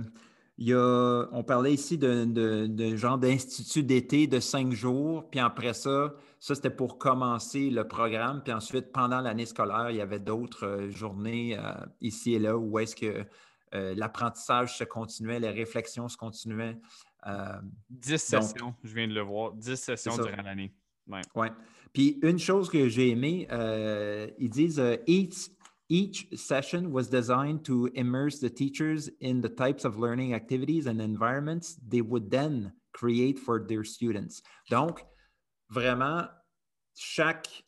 [1.33, 6.71] on parlait ici d'un genre d'institut d'été de cinq jours, puis après ça, ça c'était
[6.71, 11.59] pour commencer le programme, puis ensuite, pendant l'année scolaire, il y avait d'autres euh, journées
[12.01, 13.25] ici et là où est-ce que
[13.75, 16.79] euh, l'apprentissage se continuait, les réflexions se continuaient.
[17.27, 20.75] Euh, 10 sessions, je viens de le voir, 10 sessions durant l'année.
[21.07, 21.21] Oui.
[21.35, 21.51] Ouais.
[21.93, 25.51] Puis une chose que j'ai aimé, euh, ils disent euh, each,
[25.89, 31.01] each session was designed to immerse the teachers in the types of learning activities and
[31.01, 34.43] environments they would then create for their students.
[34.71, 35.05] Donc,
[35.71, 36.27] vraiment,
[36.95, 37.65] chaque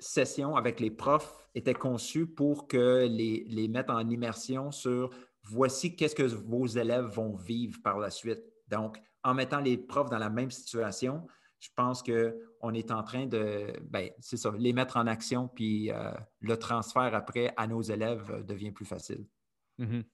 [0.00, 5.10] session avec les profs était conçu pour que les, les mettre en immersion sur
[5.44, 8.42] voici qu'est-ce que vos élèves vont vivre par la suite.
[8.68, 11.26] Donc, en mettant les profs dans la même situation,
[11.60, 15.90] je pense qu'on est en train de, ben, c'est ça, les mettre en action, puis
[15.92, 16.10] euh,
[16.40, 19.24] le transfert après à nos élèves devient plus facile.
[19.78, 20.04] Mm-hmm.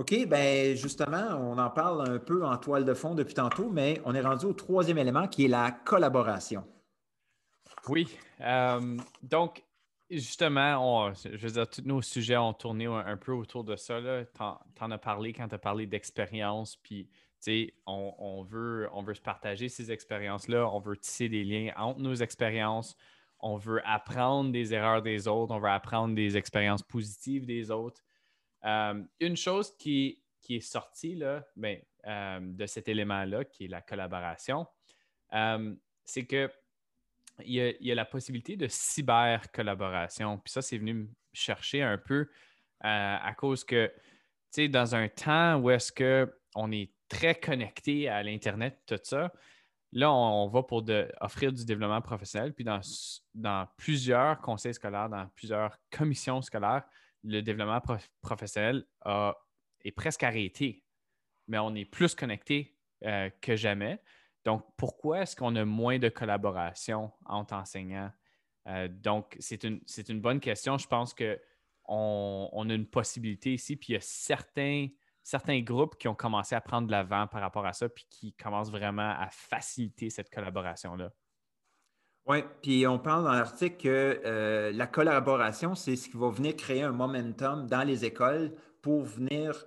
[0.00, 4.00] OK, ben justement, on en parle un peu en toile de fond depuis tantôt, mais
[4.06, 6.64] on est rendu au troisième élément qui est la collaboration.
[7.88, 8.16] Oui.
[8.40, 9.64] Euh, donc,
[10.10, 14.00] justement, je veux dire, tous nos sujets ont tourné un, peu autour de ça.
[14.00, 17.08] Tu en, as parlé quand tu as parlé d'expérience, puis
[17.86, 22.00] on, on, veut, on veut se partager ces expériences-là, on veut tisser des liens entre
[22.00, 22.96] nos expériences,
[23.38, 28.02] on veut apprendre des erreurs des autres, on veut apprendre des expériences positives des autres.
[28.64, 33.68] Euh, une chose qui, qui, est sortie là, ben, euh, de cet élément-là, qui est
[33.68, 34.66] la collaboration,
[36.04, 36.50] c'est que
[37.44, 40.38] il y, a, la possibilité de cyber-collaboration.
[40.38, 42.28] Puis ça, c'est venu me chercher un peu
[42.84, 44.02] euh, à cause que, tu
[44.50, 49.32] sais, dans un temps où est-ce qu'on est très connecté à l'Internet, tout ça,
[49.92, 50.84] là, on, va pour
[51.20, 52.54] offrir du développement professionnel.
[52.54, 56.84] Puis dans, plusieurs conseils scolaires, dans plusieurs commissions scolaires,
[57.24, 57.82] le développement
[58.22, 58.84] professionnel
[59.82, 60.84] est presque arrêté.
[61.48, 64.00] Mais on est plus connecté euh, que jamais.
[64.44, 68.10] Donc, pourquoi est-ce qu'on a moins de collaboration entre enseignants?
[68.66, 70.78] Euh, donc, c'est une, une, bonne question.
[70.78, 74.88] Je pense qu'on on a une possibilité ici, puis il y a certains,
[75.22, 78.32] certains groupes qui ont commencé à prendre de l'avant par rapport à ça, puis qui
[78.34, 81.10] commencent vraiment à faciliter cette collaboration-là.
[82.26, 86.54] Oui, puis on parle dans l'article que euh, la collaboration, c'est ce qui va venir
[86.54, 89.66] créer un momentum dans les écoles pour venir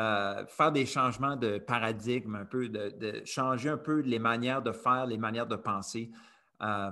[0.00, 4.72] euh, faire des changements de paradigme, un peu, de, changer un peu les manières de
[4.72, 6.10] faire, les manières de penser.
[6.62, 6.90] Euh,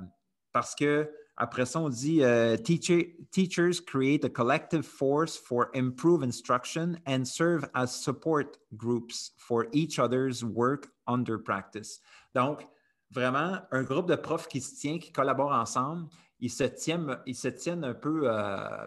[0.53, 2.21] parce que après ça, on dit
[2.65, 10.01] Teachers create a collective force for improved instruction and serve as support groups for each
[10.01, 12.01] other's work under practice.
[12.35, 12.67] Donc,
[13.11, 16.09] vraiment un groupe de profs qui se tient, qui collaborent ensemble.
[16.41, 18.87] Ils se tiennent, ils se tiennent un peu, euh,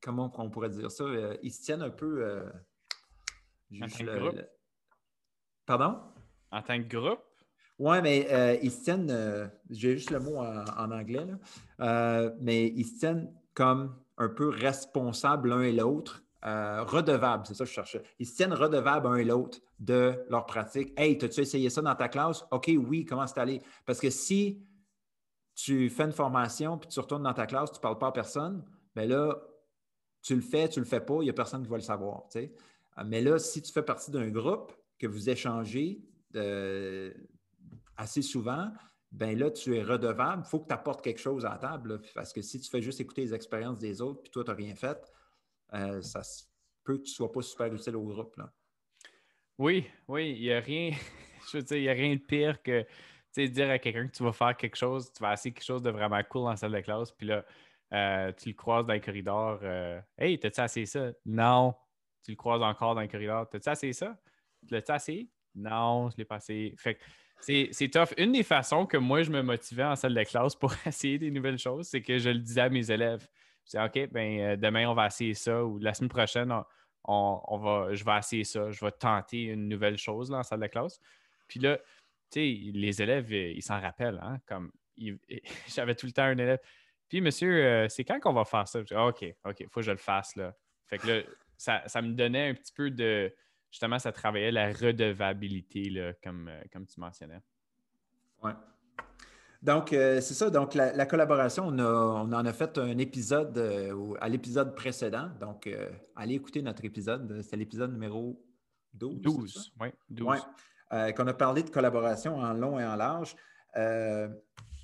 [0.00, 1.04] comment on pourrait dire ça?
[1.04, 2.42] Euh, ils se tiennent un peu.
[3.72, 4.40] Euh, en tant que groupe?
[5.66, 5.98] Pardon?
[6.50, 7.20] En tant que groupe?
[7.78, 11.26] Oui, mais ils se tiennent, j'ai juste le mot en, anglais,
[11.78, 17.64] mais ils se tiennent comme un peu responsables l'un et l'autre euh, redevables, c'est ça
[17.64, 18.02] que je cherchais.
[18.18, 20.98] Ils se tiennent redevables un et l'autre de leur pratique.
[20.98, 22.46] Hey, as-tu essayé ça dans ta classe?
[22.50, 23.60] OK, oui, comment c'est allé?
[23.84, 24.62] Parce que si
[25.54, 28.12] tu fais une formation puis tu retournes dans ta classe, tu ne parles pas à
[28.12, 28.64] personne,
[28.96, 29.36] bien là,
[30.22, 31.82] tu le fais, tu ne le fais pas, il n'y a personne qui va le
[31.82, 32.22] savoir.
[32.34, 32.46] Euh,
[33.04, 36.02] mais là, si tu fais partie d'un groupe que vous échangez
[36.36, 37.12] euh,
[37.96, 38.70] assez souvent,
[39.12, 40.42] ben là, tu es redevable.
[40.46, 42.00] Il faut que tu apportes quelque chose à la table.
[42.14, 44.56] parce que si tu fais juste écouter les expériences des autres puis toi, tu n'as
[44.56, 44.98] rien fait,
[45.74, 46.22] euh, ça
[46.84, 48.36] peut que tu ne sois pas super utile au groupe.
[49.58, 50.92] Oui, oui, il n'y a rien,
[51.50, 52.86] je veux dire, il a rien de pire que
[53.36, 55.90] dire à quelqu'un que tu vas faire quelque chose, tu vas essayer quelque chose de
[55.90, 57.44] vraiment cool dans la salle de classe, puis là,
[57.92, 59.58] euh, tu le croises dans le corridor.
[59.62, 61.12] Euh, hey, t'as-tu assez ça?
[61.26, 61.74] Non.
[62.24, 63.48] Tu le croises encore dans le corridor.
[63.48, 64.16] T'as-tu assez ça?
[64.70, 65.28] L'as-tu assez?
[65.54, 66.74] Non, je l'ai pas assez.
[66.76, 66.98] Fait
[67.40, 68.12] c'est tough.
[68.18, 71.30] Une des façons que moi, je me motivais en salle de classe pour essayer des
[71.30, 73.26] nouvelles choses, c'est que je le disais à mes élèves.
[73.64, 76.52] C'est OK, ben, euh, demain, on va essayer ça ou la semaine prochaine,
[77.04, 78.70] on, va, je vais essayer ça.
[78.70, 81.00] Je vais tenter une nouvelle chose dans la salle de classe.
[81.48, 81.78] Puis là,
[82.30, 84.20] tu sais, les élèves, euh, ils s'en rappellent.
[84.22, 84.70] Hein, comme
[85.68, 86.60] j'avais tout le temps un élève.
[87.08, 88.80] Puis, monsieur, euh, c'est quand qu'on va faire ça?
[88.80, 90.36] OK, OK, il faut que je le fasse.
[90.36, 90.54] Là.
[90.86, 91.22] Fait que là,
[91.60, 93.32] ça, me donnait un petit peu de.
[93.70, 97.40] Justement, ça travaillait la redevabilité, là, comme, comme tu mentionnais.
[98.42, 98.50] Oui.
[99.62, 100.48] Donc, euh, c'est ça.
[100.48, 105.30] Donc, la, collaboration, on, en a fait un épisode euh, à l'épisode précédent.
[105.38, 107.40] Donc, euh, allez écouter notre épisode.
[107.42, 108.42] C'était l'épisode numéro
[108.94, 109.20] 12.
[109.20, 109.88] 12, oui.
[110.08, 110.46] 12.
[111.14, 113.36] qu'on a parlé de collaboration en long et en large.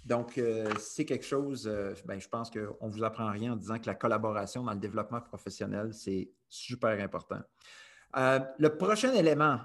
[0.06, 0.40] Donc,
[0.78, 1.70] c'est quelque chose,
[2.06, 4.78] ben, je pense qu'on ne vous apprend rien en disant que la collaboration dans le
[4.78, 7.40] développement professionnel, c'est super important.
[8.14, 9.58] le prochain élément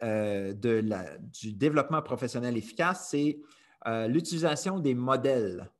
[0.00, 3.40] de la, du développement professionnel efficace, c'est
[3.86, 5.70] euh, l'utilisation des modèles.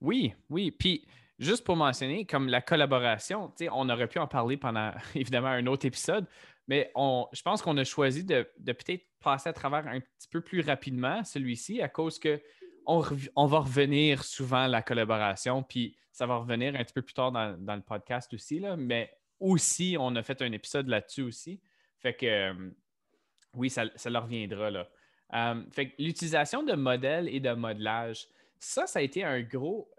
[0.00, 0.70] Oui, oui.
[0.70, 1.06] Puis,
[1.38, 5.86] juste pour mentionner, comme la collaboration, on aurait pu en parler pendant évidemment un autre
[5.86, 6.26] épisode,
[6.68, 10.40] mais on, je pense qu'on a choisi de, peut-être passer à travers un petit peu
[10.40, 12.40] plus rapidement celui-ci à cause que
[12.86, 17.14] on, va revenir souvent à la collaboration, puis ça va revenir un petit peu plus
[17.14, 21.60] tard dans, le podcast aussi, mais aussi, on a fait un épisode là-dessus aussi.
[21.98, 22.70] Fait que euh,
[23.54, 24.88] oui, ça, leur reviendra là.
[25.34, 25.62] Euh,
[25.98, 28.26] l'utilisation de modèles et de modelage,
[28.58, 29.90] ça, ça a été un gros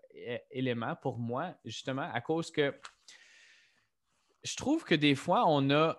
[0.51, 2.73] élément pour moi, justement, à cause que
[4.43, 5.97] je trouve que des fois, on a,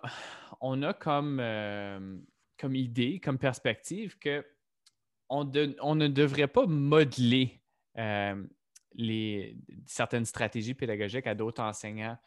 [0.61, 2.17] on a comme, euh,
[2.59, 4.45] comme idée, comme perspective que
[5.29, 7.61] on, ne devrait pas modeler
[8.95, 12.17] les, certaines stratégies pédagogiques à d'autres enseignants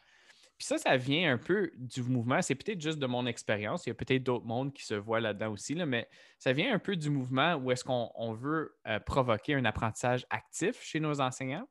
[0.59, 2.41] puis ça, ça vient un peu du mouvement.
[2.41, 3.85] C'est peut-être juste de mon expérience.
[3.85, 6.79] Il y a peut-être d'autres mondes qui se voient là-dedans aussi, mais ça vient un
[6.79, 11.65] peu du mouvement où est-ce qu'on veut euh, provoquer un apprentissage actif chez nos enseignants.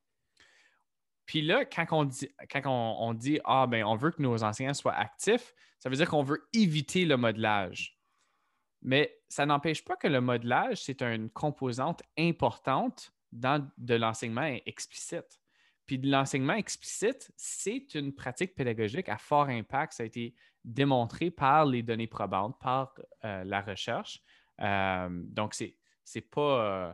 [1.26, 4.72] Puis là, quand on dit, quand on, dit Ah, ben, on veut que nos enseignants
[4.72, 7.97] soient actifs, ça veut dire qu'on veut éviter le modelage.
[8.82, 15.40] Mais ça n'empêche pas que le modelage, c'est une composante importante dans de l'enseignement explicite.
[15.86, 19.94] Puis de l'enseignement explicite, c'est une pratique pédagogique à fort impact.
[19.94, 24.22] Ça a été démontré par les données probantes, par euh, la recherche.
[24.60, 26.64] Euh, donc, c'est, c'est pas.
[26.64, 26.92] Euh,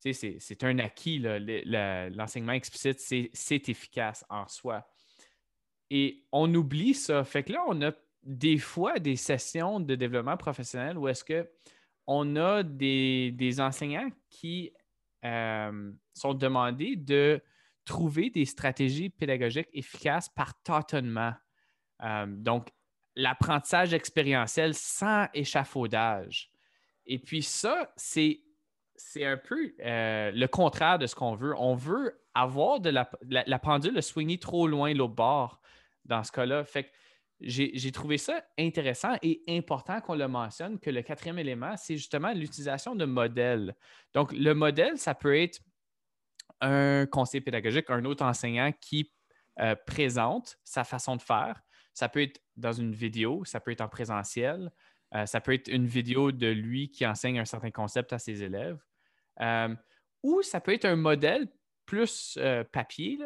[0.00, 1.18] c'est, un acquis.
[1.20, 4.88] l'enseignement explicite, c'est, efficace en soi.
[5.90, 7.24] Et on oublie ça.
[7.24, 7.92] Fait que là, on a
[8.28, 14.72] des fois des sessions de développement professionnel où est-ce qu'on a des, des enseignants qui
[16.14, 17.42] sont demandés de
[17.88, 21.32] trouver des stratégies pédagogiques efficaces par tâtonnement.
[22.02, 22.68] Euh, donc,
[23.16, 26.50] l'apprentissage expérientiel sans échafaudage.
[27.06, 28.42] Et puis ça, c'est,
[28.94, 31.54] c'est un peu euh, le contraire de ce qu'on veut.
[31.58, 35.60] On veut avoir de la, la, pendule swinguer trop loin l'autre bord
[36.04, 36.64] dans ce cas-là.
[36.64, 36.90] Fait que
[37.40, 42.32] j'ai trouvé ça intéressant et important qu'on le mentionne, que le quatrième élément, c'est justement
[42.32, 43.76] l'utilisation de modèles.
[44.12, 45.60] Donc, le modèle, ça peut être
[46.60, 49.12] un conseiller pédagogique, un autre enseignant qui
[49.60, 51.60] euh, présente sa façon de faire.
[51.94, 54.70] Ça peut être dans une vidéo, ça peut être en présentiel,
[55.14, 58.42] euh, ça peut être une vidéo de lui qui enseigne un certain concept à ses
[58.42, 58.78] élèves.
[59.40, 59.74] Euh,
[60.22, 61.48] ou ça peut être un modèle
[61.86, 62.38] plus
[62.70, 63.18] papier,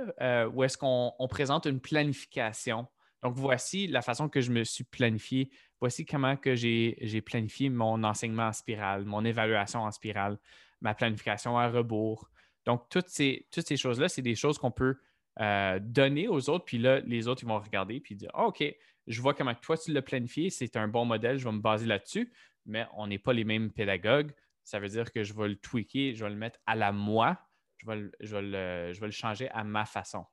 [0.52, 2.86] où est-ce qu'on présente une planification.
[3.22, 5.50] Donc, voici la façon que je me suis planifié.
[5.80, 10.38] Voici comment que j'ai planifié mon enseignement en spirale, mon évaluation en spirale,
[10.80, 12.28] ma planification à rebours.
[12.64, 13.46] Donc, toutes ces,
[13.76, 14.96] choses-là, c'est des choses qu'on peut
[15.40, 18.62] euh, donner aux autres, puis là, les autres, ils vont regarder puis dire ah, OK,
[19.06, 21.86] je vois comment toi tu l'as planifié, c'est un bon modèle, je vais me baser
[21.86, 22.32] là-dessus,
[22.66, 24.32] mais on n'est pas les mêmes pédagogues.
[24.64, 27.38] Ça veut dire que je vais le tweaker, je vais le mettre à la moi,
[27.78, 30.24] je vais le, changer à ma façon.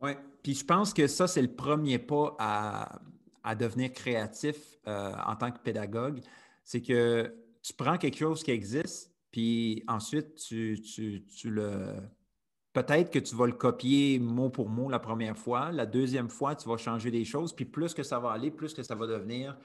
[0.00, 5.36] Oui, puis je pense que ça, c'est le premier pas à, devenir créatif euh, en
[5.36, 6.20] tant que pédagogue.
[6.64, 7.32] C'est que
[7.62, 11.94] tu prends quelque chose qui existe, puis ensuite, tu, tu, le.
[12.72, 15.72] Peut-être que tu vas le copier mot pour mot la première fois.
[15.72, 17.54] La deuxième fois, tu vas changer des choses.
[17.54, 19.56] Puis plus que ça va aller, plus que ça va devenir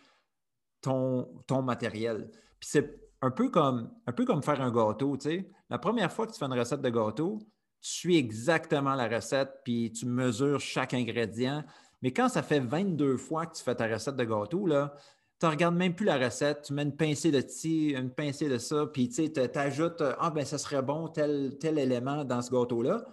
[0.82, 2.32] ton, ton matériel.
[2.60, 5.50] Puis c'est un peu comme un peu comme faire un gâteau, tu sais.
[5.70, 7.40] La première fois que tu fais une recette de gâteau,
[7.82, 11.64] tu suis exactement la recette, puis tu mesures chaque ingrédient.
[12.02, 14.94] Mais quand ça fait 22 fois que tu fais ta recette de gâteau, là,
[15.40, 18.48] tu ne regardes même plus la recette, tu mets une pincée de ci, une pincée
[18.48, 22.52] de ça, puis tu ajoutes Ah, ben ça serait bon tel, tel élément dans ce
[22.52, 23.04] gâteau-là.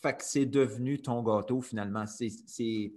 [0.00, 2.06] Fait que c'est devenu ton gâteau finalement.
[2.06, 2.94] C'est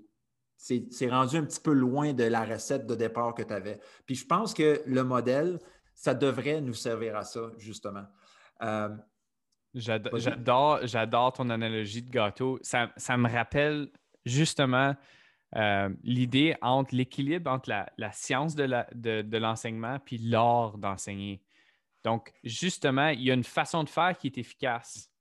[1.09, 3.81] rendu un petit peu loin de la recette de départ que tu avais.
[4.05, 5.59] Puis je pense que le modèle,
[5.93, 8.05] ça devrait nous servir à ça, justement.
[8.61, 8.87] Euh,
[9.73, 12.59] j'adore, j'adore ton analogie de gâteau.
[12.61, 13.89] Ça, ça me rappelle
[14.25, 14.95] justement
[15.57, 21.41] euh, l'idée entre l'équilibre entre la, science de, l'enseignement puis l'art d'enseigner.
[22.03, 25.11] Donc, justement, il y a une façon de faire qui est efficace.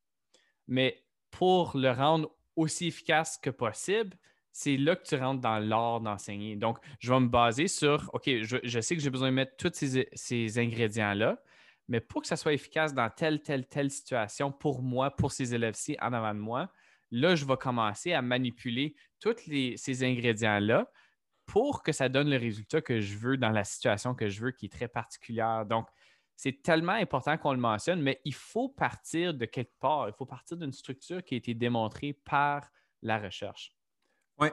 [0.68, 4.16] Mais pour le rendre aussi efficace que possible,
[4.52, 6.56] c'est là que tu rentres dans l'art d'enseigner.
[6.56, 9.72] Donc, je vais me baser sur, OK, je, sais que j'ai besoin de mettre tous
[9.74, 11.38] ces, ces ingrédients-là,
[11.90, 15.54] mais pour que ça soit efficace dans telle, telle, telle situation, pour moi, pour ces
[15.54, 16.72] élèves-ci en avant de moi,
[17.10, 19.34] là, je vais commencer à manipuler tous
[19.76, 20.88] ces ingrédients-là
[21.46, 24.52] pour que ça donne le résultat que je veux dans la situation que je veux,
[24.52, 25.66] qui est très particulière.
[25.66, 25.88] Donc,
[26.36, 30.08] c'est tellement important qu'on le mentionne, mais il faut partir de quelque part.
[30.08, 32.70] Il faut partir d'une structure qui a été démontrée par
[33.02, 33.72] la recherche.
[34.38, 34.48] Oui.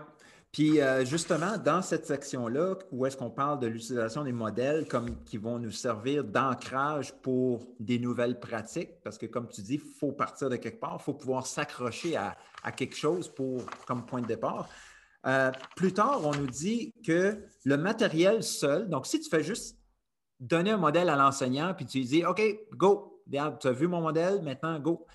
[0.58, 5.24] Puis euh, justement, dans cette section-là, où est-ce qu'on parle de l'utilisation des modèles comme
[5.24, 9.80] qui vont nous servir d'ancrage pour des nouvelles pratiques, parce que comme tu dis, il
[9.80, 12.36] faut partir de quelque part, il faut pouvoir s'accrocher à,
[12.76, 14.68] quelque chose pour, comme point de départ.
[15.28, 19.78] Euh, plus tard, on nous dit que le matériel seul, donc si tu fais juste
[20.40, 22.42] donner un modèle à l'enseignant, puis tu dis, OK,
[22.72, 25.06] go, tu as vu mon modèle, maintenant, go.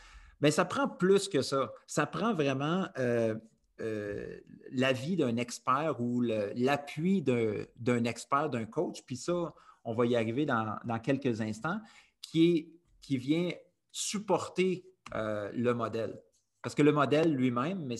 [0.40, 1.72] Mais ça prend plus que ça.
[1.88, 3.34] Ça prend vraiment euh,
[3.80, 4.38] euh,
[4.70, 9.54] l'avis d'un expert ou l'appui d'un expert, d'un coach, puis ça,
[9.84, 11.80] on va y arriver dans, quelques instants,
[12.20, 12.68] qui, est,
[13.00, 13.50] qui vient
[13.90, 16.20] supporter euh, le modèle.
[16.62, 17.96] Parce que le modèle lui-même, mais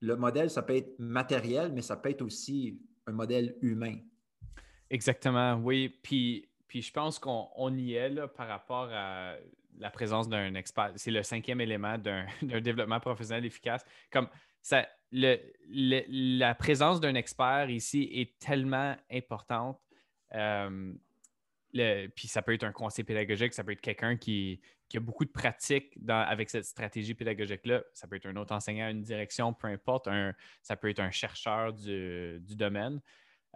[0.00, 3.96] le modèle, ça peut être matériel, mais ça peut être aussi un modèle humain.
[4.90, 5.88] Exactement, oui.
[6.02, 9.34] Puis, puis je pense qu'on y est là, par rapport à
[9.78, 10.92] la présence d'un expert.
[10.96, 12.26] C'est le cinquième élément d'un
[12.60, 13.84] développement professionnel efficace.
[14.10, 14.28] Comme
[14.62, 19.80] ça, la présence d'un expert ici est tellement importante.
[20.34, 20.92] Euh,
[22.14, 24.60] puis ça peut être un conseil pédagogique, ça peut être quelqu'un qui,
[24.94, 27.82] a beaucoup de pratique avec cette stratégie pédagogique-là.
[27.92, 30.08] Ça peut être un autre enseignant, une direction, peu importe.
[30.62, 33.00] ça peut être un chercheur du, domaine.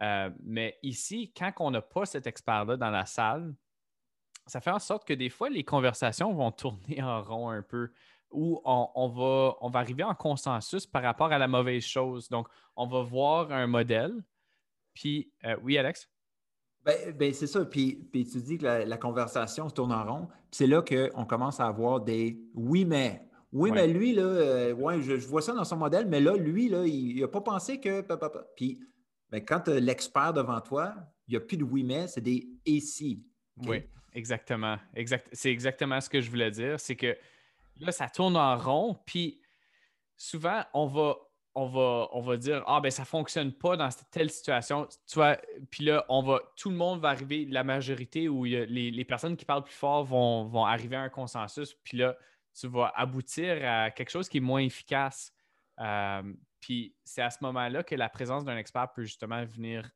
[0.02, 3.54] Euh, mais ici, quand on n'a pas cet expert-là dans la salle,
[4.46, 7.92] ça fait en sorte que des fois, les conversations vont tourner en rond un peu
[8.32, 12.28] où on, va, on va arriver en consensus par rapport à la mauvaise chose.
[12.28, 14.12] Donc, on va voir un modèle.
[14.94, 16.08] Puis, euh, oui, Alex?
[16.84, 17.64] Ben, ben, c'est ça.
[17.64, 20.26] Puis, puis, tu dis que la, conversation se tourne en rond.
[20.26, 23.22] Puis c'est là qu'on commence à avoir des oui, mais.
[23.52, 26.70] Oui, mais lui, là, euh, ouais, je, vois ça dans son modèle, mais là, lui,
[26.70, 28.02] là, il n'a pas pensé que.
[28.56, 28.80] Puis,
[29.30, 30.94] ben, quand tu as l'expert devant toi,
[31.28, 33.22] il n'y a plus de oui, mais, c'est des et si.
[33.66, 33.82] Oui,
[34.14, 34.78] exactement.
[34.94, 36.80] Exact, c'est exactement ce que je voulais dire.
[36.80, 37.14] C'est que
[37.80, 39.40] Là, ça tourne en rond, puis
[40.16, 41.16] souvent, on va,
[41.54, 44.86] on va, on va dire Ah, ben ça ne fonctionne pas dans telle situation.
[45.06, 45.38] Tu vois,
[45.70, 49.44] puis là, on va, tout le monde va arriver, la majorité ou les, personnes qui
[49.44, 52.16] parlent plus fort vont, arriver à un consensus, puis là,
[52.58, 55.32] tu vas aboutir à quelque chose qui est moins efficace.
[55.80, 56.22] Euh,
[56.60, 59.90] puis c'est à ce moment-là que la présence d'un expert peut justement venir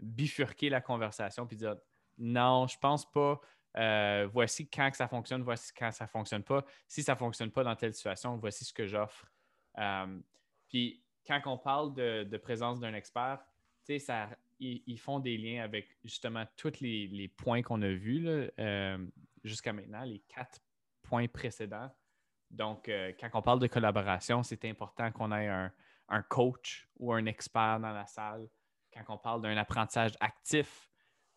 [0.00, 1.76] bifurquer la conversation puis dire
[2.18, 3.40] non, je pense pas,
[3.76, 6.64] Euh, voici quand ça fonctionne, voici quand ça ne fonctionne pas.
[6.88, 9.26] Si ça ne fonctionne pas dans telle situation, voici ce que j'offre.
[9.78, 10.18] Euh,
[10.68, 13.44] puis quand on parle de, présence d'un expert,
[13.98, 18.98] ça, ils, font des liens avec justement tous les, points qu'on a vus euh,
[19.44, 20.60] jusqu'à maintenant, les quatre
[21.02, 21.90] points précédents.
[22.50, 22.90] Donc,
[23.20, 27.92] quand on parle de collaboration, c'est important qu'on ait un, coach ou un expert dans
[27.92, 28.48] la salle.
[28.92, 30.89] Quand on parle d'un apprentissage actif,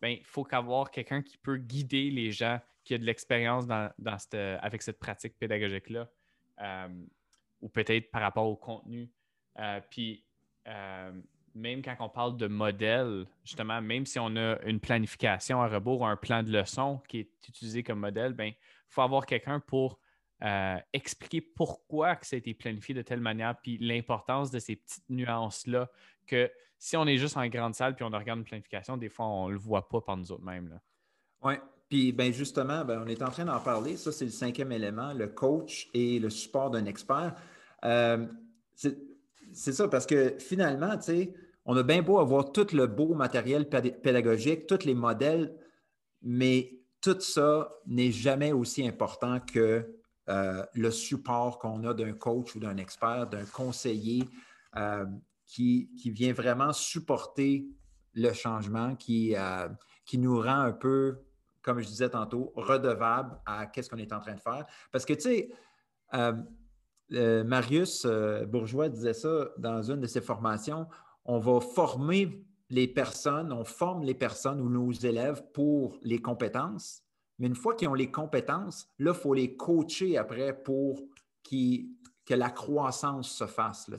[0.06, 3.90] il faut qu'avoir quelqu'un qui peut guider les gens, qui a de l'expérience dans,
[4.60, 6.08] avec cette pratique pédagogique-là,
[6.60, 6.88] euh,
[7.60, 9.10] ou peut-être par rapport au contenu.
[9.58, 10.24] Euh, puis,
[10.66, 11.12] euh,
[11.54, 16.00] même quand on parle de modèle, justement, même si on a une planification à rebours
[16.00, 18.56] ou un plan de leçon qui est utilisé comme modèle, ben, il
[18.88, 19.98] faut avoir quelqu'un pour
[20.92, 25.08] expliquer pourquoi que ça a été planifié de telle manière, puis l'importance de ces petites
[25.08, 25.90] nuances-là
[26.26, 29.26] que si on est juste en grande salle puis on regarde une planification, des fois,
[29.26, 30.78] on ne le voit pas par nous autres mêmes.
[31.42, 31.54] Oui.
[31.88, 33.96] Puis ben justement, ben, on est en train d'en parler.
[33.96, 37.34] Ça, c'est le cinquième élément, le coach et le support d'un expert.
[37.84, 38.26] Euh,
[38.74, 43.14] c'est ça, parce que finalement, tu sais, on a bien beau avoir tout le beau
[43.14, 45.54] matériel pédagogique, tous les modèles,
[46.22, 49.86] mais tout ça n'est jamais aussi important que
[50.28, 54.28] euh, le support qu'on a d'un coach ou d'un expert, d'un conseiller.
[54.76, 55.04] Euh,
[55.46, 57.68] qui, vient vraiment supporter
[58.14, 59.68] le changement, qui, euh,
[60.04, 61.20] qui nous rend un peu,
[61.62, 64.66] comme je disais tantôt, redevable à ce qu'on est en train de faire.
[64.90, 65.50] Parce que, tu sais,
[67.44, 68.04] Marius
[68.48, 70.88] Bourgeois disait ça dans une de ses formations,
[71.24, 77.03] on va former les personnes, on forme les personnes ou nos élèves pour les compétences,
[77.38, 81.02] mais une fois qu'ils ont les compétences, là, il faut les coacher après pour
[81.50, 83.88] que la croissance se fasse.
[83.88, 83.98] Là,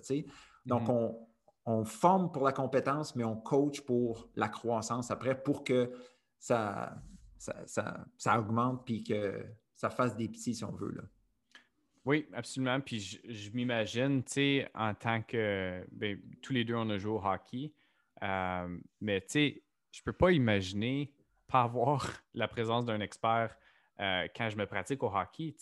[0.65, 0.91] Donc, mm-hmm.
[0.91, 1.27] on,
[1.65, 5.91] on forme pour la compétence, mais on coach pour la croissance après pour que
[6.39, 6.95] ça,
[7.37, 10.91] ça, augmente puis que ça fasse des petits si on veut.
[10.91, 11.01] Là.
[12.05, 12.79] Oui, absolument.
[12.81, 15.83] Puis je, m'imagine, tu sais, en tant que.
[15.91, 17.73] Ben, tous les deux, on a joué au hockey.
[18.21, 21.11] Euh, mais tu sais, je ne peux pas imaginer
[21.47, 23.55] pas avoir la présence d'un expert
[23.99, 25.53] euh, quand je me pratique au hockey.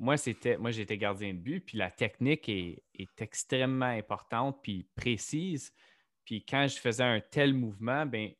[0.00, 2.82] Moi, c'était, moi, j'étais gardien de but, puis la technique est,
[3.18, 5.72] extrêmement importante puis précise.
[6.24, 8.30] Puis quand je faisais un tel mouvement, ben,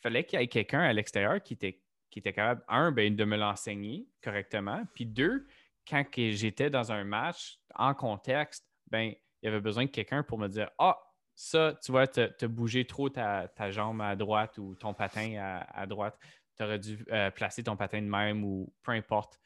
[0.00, 1.80] fallait qu'il y ait quelqu'un à l'extérieur qui était,
[2.10, 4.82] qui était capable, un, ben, de me l'enseigner correctement.
[4.94, 5.46] Puis deux,
[5.88, 9.12] quand j'étais dans un match en contexte, ben,
[9.42, 10.98] il y avait besoin de quelqu'un pour me dire Ah,
[11.36, 15.36] ça, tu vois, tu as bougé trop ta, jambe à droite ou ton patin
[15.68, 16.18] à, droite.
[16.56, 19.38] Tu aurais dû euh, placer ton patin de même ou peu importe.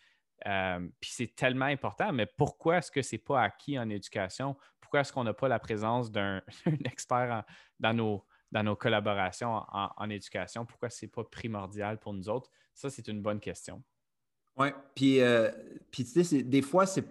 [0.47, 4.57] Euh, puis c'est tellement important, mais pourquoi est-ce que ce n'est pas acquis en éducation?
[4.80, 6.41] Pourquoi est-ce qu'on n'a pas la présence d'un
[6.84, 7.43] expert
[7.80, 10.64] dans, nos, dans nos collaborations en, éducation?
[10.64, 12.51] Pourquoi ce n'est pas primordial pour nous autres?
[12.72, 13.82] Ça, c'est une bonne question.
[14.57, 15.51] Oui, puis, euh,
[15.91, 17.03] puis tu sais, des fois, ça.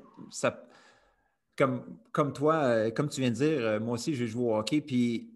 [2.11, 5.31] Comme, toi, euh, comme tu viens de dire, moi aussi, j'ai joué au hockey, puis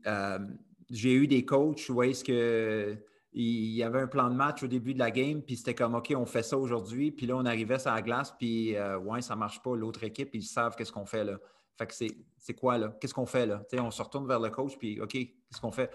[0.89, 2.97] j'ai eu des coachs où est-ce que
[3.35, 5.95] il y avait un plan de match au début de la game, puis c'était comme
[5.95, 7.11] OK, on fait ça aujourd'hui.
[7.11, 9.75] Puis là, on arrivait sur la glace, puis euh, ouais, ça marche pas.
[9.75, 11.39] L'autre équipe, ils savent qu'est-ce qu'on fait là.
[11.75, 11.93] Fait que
[12.37, 12.95] c'est quoi là?
[13.01, 13.63] Qu'est-ce qu'on fait là?
[13.79, 15.89] on se retourne vers le coach, puis OK, qu'est-ce qu'on fait?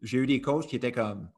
[0.00, 1.28] J'ai eu des coachs qui étaient comme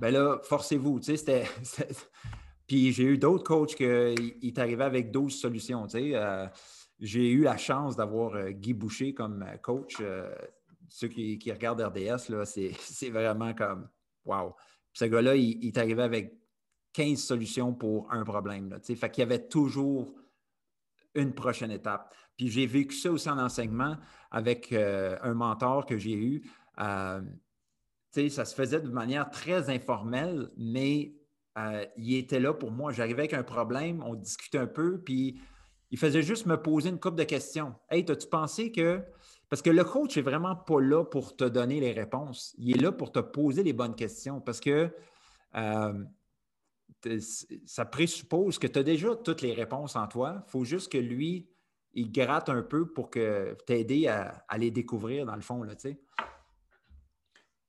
[0.00, 1.00] Ben là, forcez-vous.
[2.72, 5.86] puis j'ai eu d'autres coachs qui est arrivé avec 12 solutions.
[5.94, 6.48] Euh,
[6.98, 10.00] j'ai eu la chance d'avoir euh, Guy Boucher comme coach
[10.88, 12.32] ceux qui, regardent RDS,
[12.78, 13.88] c'est vraiment comme
[14.24, 14.54] wow.
[14.94, 16.34] ce gars-là, il, est arrivé avec
[16.94, 18.70] 15 solutions pour un problème.
[18.70, 20.14] Là, fait qu'il y avait toujours
[21.14, 22.14] une prochaine étape.
[22.38, 23.98] Puis j'ai vécu ça aussi en enseignement
[24.30, 26.50] avec euh, un mentor que j'ai eu.
[26.78, 27.20] Euh,
[28.10, 31.14] ça se faisait de manière très informelle, mais
[31.58, 32.92] euh, il était là pour moi.
[32.92, 35.40] J'arrivais avec un problème, on discutait un peu, puis
[35.90, 37.74] il faisait juste me poser une couple de questions.
[37.90, 39.02] Hey, as-tu pensé que
[39.48, 42.54] parce que le coach n'est vraiment pas là pour te donner les réponses.
[42.56, 44.90] Il est là pour te poser les bonnes questions parce que
[45.56, 46.04] euh,
[47.66, 50.42] ça présuppose que tu as déjà toutes les réponses en toi.
[50.46, 51.50] Il faut juste que lui,
[51.92, 55.62] il gratte un peu pour t'aider à, à, les découvrir dans le fond.
[55.62, 55.74] Là,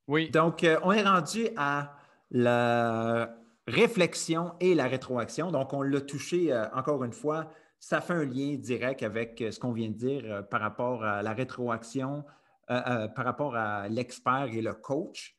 [0.08, 0.30] oui.
[0.30, 1.98] Donc, euh, on est rendu à
[2.32, 5.52] la réflexion et la rétroaction.
[5.52, 7.50] Donc, on l'a touché euh, encore une fois
[7.80, 11.04] ça fait un lien direct avec euh, ce qu'on vient de dire euh, par rapport
[11.04, 12.24] à la rétroaction,
[12.66, 15.36] par rapport à l'expert et le coach.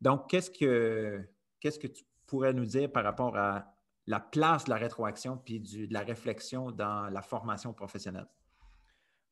[0.00, 1.20] donc, qu'est-ce que,
[1.60, 3.66] qu'est-ce que tu pourrais nous dire par rapport à
[4.06, 8.26] la place de la rétroaction puis de la réflexion dans la formation professionnelle?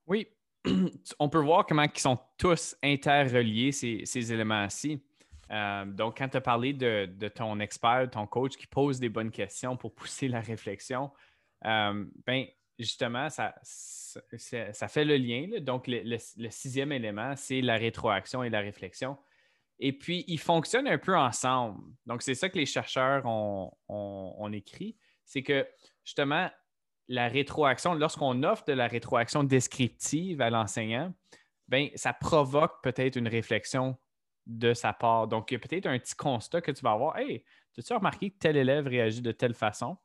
[0.06, 0.28] Oui,
[1.18, 5.02] on peut voir comment ils sont tous interreliés, ces, ces éléments-ci.
[5.52, 9.30] Euh, donc, quand tu as parlé de, ton expert, ton coach qui pose des bonnes
[9.30, 11.10] questions pour pousser la réflexion,
[11.66, 12.46] euh, ben,
[12.78, 13.54] justement, ça,
[14.88, 15.60] fait le lien.
[15.60, 16.18] Donc, le,
[16.50, 19.18] sixième élément, c'est la rétroaction et la réflexion.
[19.78, 21.82] Et puis, ils fonctionnent un peu ensemble.
[22.06, 24.96] Donc, c'est ça que les chercheurs ont, écrit.
[25.24, 25.66] C'est que,
[26.04, 26.50] justement,
[27.08, 31.12] la rétroaction, lorsqu'on offre de la rétroaction descriptive à l'enseignant,
[31.68, 33.98] ben, ça provoque peut-être une réflexion
[34.46, 35.28] de sa part.
[35.28, 37.16] Donc, il y a peut-être un petit constat que tu vas avoir.
[37.18, 37.44] Hey,
[37.78, 39.96] as-tu remarqué que tel élève réagit de telle façon?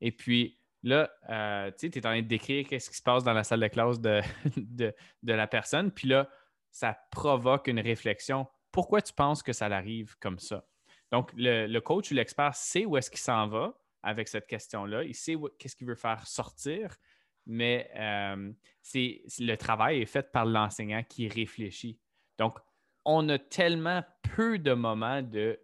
[0.00, 3.32] Et puis, Là, euh, tu es en train de décrire ce qui se passe dans
[3.32, 4.20] la salle de classe de,
[5.22, 5.92] de, la personne.
[5.92, 6.28] Puis là,
[6.70, 8.46] ça provoque une réflexion.
[8.72, 10.64] Pourquoi tu penses que ça arrive comme ça?
[11.12, 15.04] Donc, le, coach ou l'expert sait où est-ce qu'il s'en va avec cette question-là.
[15.04, 16.96] Il sait qu'est-ce qu'il veut faire sortir,
[17.46, 18.52] mais euh,
[18.94, 22.00] le travail est fait par l'enseignant qui réfléchit.
[22.38, 22.58] Donc,
[23.04, 24.02] on a tellement
[24.34, 25.58] peu de moments de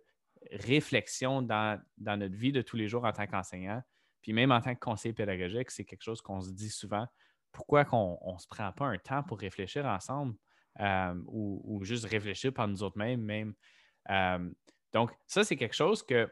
[0.53, 3.83] réflexion dans, dans notre vie de tous les jours en tant qu'enseignant
[4.23, 7.07] puis même en tant que conseiller pédagogique, c'est quelque chose qu'on se dit souvent.
[7.53, 10.35] Pourquoi qu'on ne se prend pas un temps pour réfléchir ensemble
[10.81, 13.55] euh, ou, juste réfléchir par nous autres mêmes même.
[14.11, 14.51] Euh,
[14.93, 16.31] donc, ça, c'est quelque chose que,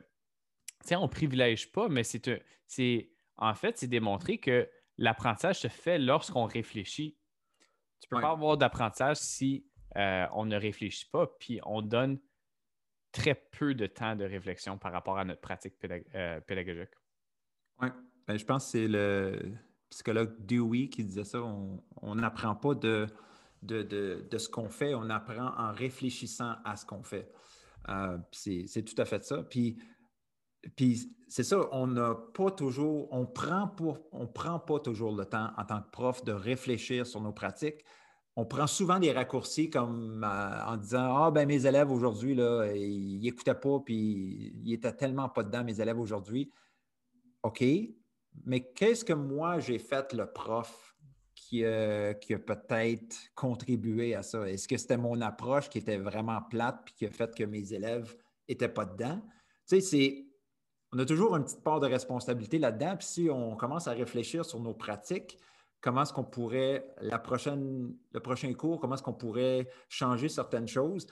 [0.93, 6.45] on ne privilège pas, mais c'est en fait, c'est démontrer que l'apprentissage se fait lorsqu'on
[6.45, 7.19] réfléchit.
[8.01, 9.67] Tu ne peux pas avoir d'apprentissage si
[9.97, 12.19] euh, on ne réfléchit pas, puis on donne
[13.13, 16.91] très peu de temps de réflexion par rapport à notre pratique pédagogique.
[17.81, 17.89] Oui,
[18.27, 19.55] ben, je pense que c'est le
[19.91, 21.41] psychologue Dewey qui disait ça.
[21.41, 23.07] On n'apprend pas de,
[23.63, 27.31] de, ce qu'on fait, on apprend en réfléchissant à ce qu'on fait.
[27.89, 29.43] Euh, c'est tout à fait ça.
[29.43, 29.79] Puis,
[30.77, 35.25] puis c'est ça, on n'a pas toujours, on prend pour, on prend pas toujours le
[35.25, 37.85] temps en tant que prof de réfléchir sur nos pratiques.
[38.39, 42.71] On prend souvent des raccourcis comme euh, en disant Ah, ben mes élèves aujourd'hui, là,
[42.75, 46.51] ils n'écoutaient pas, puis ils étaient tellement pas dedans, mes élèves aujourd'hui.
[47.43, 47.65] OK,
[48.45, 50.95] mais qu'est-ce que moi j'ai fait le prof
[51.35, 54.49] qui, a peut-être contribué à ça?
[54.49, 57.73] Est-ce que c'était mon approche qui était vraiment plate puis qui a fait que mes
[57.73, 58.17] élèves
[58.49, 59.21] n'étaient pas dedans?
[59.69, 60.27] Tu sais, c'est.
[60.93, 62.97] On a toujours une petite part de responsabilité là-dedans.
[62.97, 65.39] Puis si on commence à réfléchir sur nos pratiques,
[65.81, 70.69] comment est-ce qu'on pourrait, la prochaine, le prochain cours, comment est-ce qu'on pourrait changer certaines
[70.69, 71.07] choses,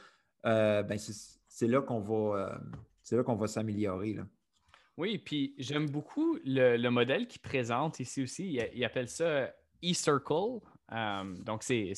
[0.47, 2.61] euh, ben c'est là qu'on va,
[3.13, 4.17] euh, va s'améliorer.
[4.97, 8.61] Oui, puis j'aime beaucoup le, modèle qu'il présente ici aussi.
[8.75, 9.53] Il, appelle ça
[9.83, 10.61] e-circle.
[10.93, 11.95] Euh, donc, c'est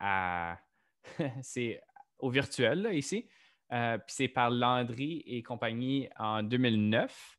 [2.18, 3.28] au virtuel ici.
[3.68, 7.38] Puis c'est par Landry et compagnie en 2009.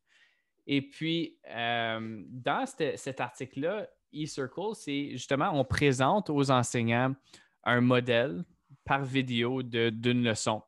[0.68, 7.14] Et puis, dans cet article-là, e-circle, c'est justement, on présente aux enseignants
[7.64, 8.44] un modèle
[8.84, 10.62] par vidéo d'une leçon.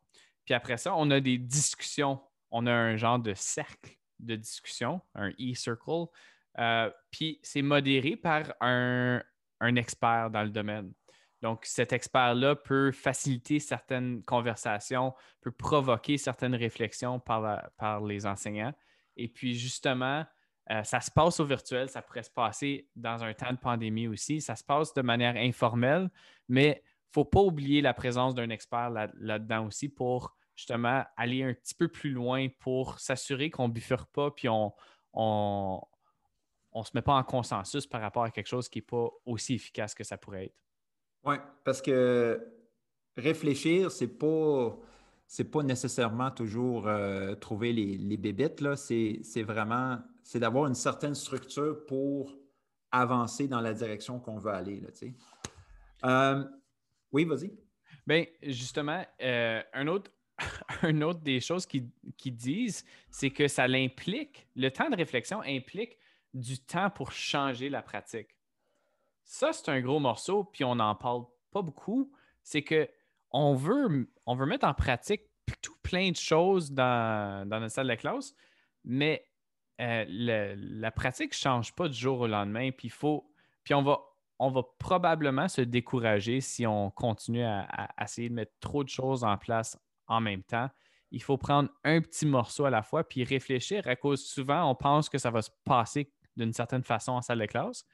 [0.45, 2.21] Puis après ça, on a des discussions.
[2.51, 6.07] On a un genre de cercle de discussion, un e-circle.
[6.59, 9.23] Euh, puis c'est modéré par un,
[9.77, 10.93] expert dans le domaine.
[11.41, 18.75] Donc, cet expert-là peut faciliter certaines conversations, peut provoquer certaines réflexions par, par les enseignants.
[19.17, 20.25] Et puis, justement,
[20.71, 24.07] euh, ça se passe au virtuel, ça pourrait se passer dans un temps de pandémie
[24.07, 24.41] aussi.
[24.41, 26.11] Ça se passe de manière informelle,
[26.49, 31.43] mais il ne faut pas oublier la présence d'un expert là-dedans aussi pour justement aller
[31.43, 34.73] un petit peu plus loin pour s'assurer qu'on ne bifurque pas puis on
[35.15, 35.83] on,
[36.85, 39.95] se met pas en consensus par rapport à quelque chose qui n'est pas aussi efficace
[39.95, 40.57] que ça pourrait être.
[41.25, 42.41] Oui, parce que
[43.17, 44.79] réfléchir, c'est pas
[45.51, 48.77] pas nécessairement toujours euh, trouver les, les.
[49.23, 49.99] C'est, vraiment
[50.29, 52.37] c'est d'avoir une certaine structure pour
[52.91, 54.79] avancer dans la direction qu'on veut aller.
[54.79, 54.89] Là,
[56.05, 56.45] euh,
[57.13, 57.51] oui, vas-y.
[58.07, 60.11] Bien, justement, euh, un autre
[60.83, 61.91] une autre des choses qu'ils
[62.37, 65.97] disent, c'est que ça l'implique, le temps de réflexion implique
[66.35, 68.37] du temps pour changer la pratique.
[69.25, 72.13] Ça, c'est un gros morceau, puis on n'en parle pas beaucoup.
[72.43, 72.87] C'est que
[73.31, 75.23] on veut, on veut mettre en pratique
[75.63, 78.35] tout plein de choses dans, dans notre salle de classe,
[78.85, 79.25] mais
[79.81, 83.31] euh, la pratique ne change pas du jour au lendemain, puis faut,
[83.63, 84.01] puis on va,
[84.39, 89.25] on va probablement se décourager si on continue à, essayer de mettre trop de choses
[89.25, 90.69] en place en même temps.
[91.11, 94.75] Il faut prendre un petit morceau à la fois puis réfléchir à cause souvent, on
[94.75, 97.85] pense que ça va se passer d'une certaine façon en salle de classe,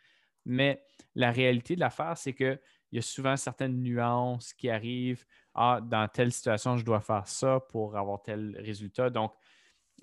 [0.45, 0.83] mais
[1.15, 2.59] la réalité de l'affaire, c'est qu'il
[2.93, 5.25] y a souvent certaines nuances qui arrivent.
[5.55, 9.11] Ah, dans telle situation, je dois faire ça pour avoir tel résultat.
[9.11, 9.33] Donc,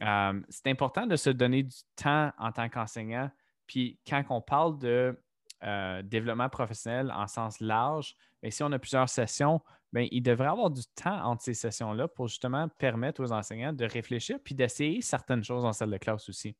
[0.01, 3.29] euh, c'est important de se donner du temps en tant qu'enseignant.
[3.67, 5.17] Puis quand on parle de
[5.63, 9.61] euh, développement professionnel en sens large, mais si on a plusieurs sessions,
[9.93, 13.85] bien, il devrait avoir du temps entre ces sessions-là pour justement permettre aux enseignants de
[13.85, 16.55] réfléchir puis d'essayer certaines choses en salle de classe aussi.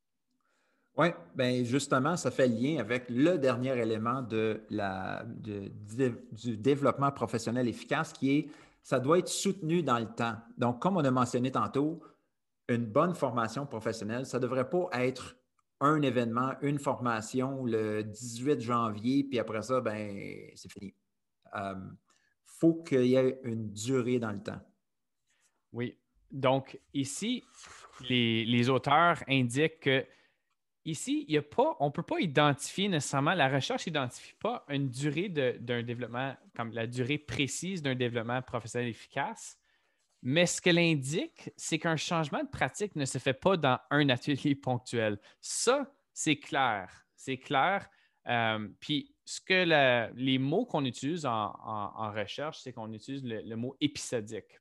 [0.98, 7.68] Oui, bien justement, ça fait lien avec le dernier élément de la, du développement professionnel
[7.68, 8.50] efficace qui est
[8.84, 10.36] ça doit être soutenu dans le temps.
[10.58, 12.02] Donc, comme on a mentionné tantôt,
[12.76, 15.38] une bonne formation professionnelle, ça ne devrait pas être
[15.80, 20.94] un événement, une formation le 18 janvier, puis après ça, ben, c'est fini.
[21.54, 21.76] Il euh,
[22.46, 24.62] faut qu'il y ait une durée dans le temps.
[25.74, 25.98] Oui.
[26.30, 27.44] Donc, ici,
[28.10, 30.06] les, les auteurs indiquent que
[30.86, 34.66] ici, il y a pas, on ne peut pas identifier nécessairement, la recherche n'identifie pas
[34.70, 39.61] une durée d'un développement, comme la durée précise d'un développement professionnel efficace.
[40.24, 44.10] Mais ce qu'elle indique, c'est qu'un changement de pratique ne se fait pas dans un
[44.10, 45.20] atelier ponctuel.
[45.40, 47.06] Ça, c'est clair.
[47.16, 47.90] C'est clair.
[48.28, 53.76] Euh, puis, ce que les mots qu'on utilise en, recherche, c'est qu'on utilise le, mot
[53.80, 54.60] épisodique.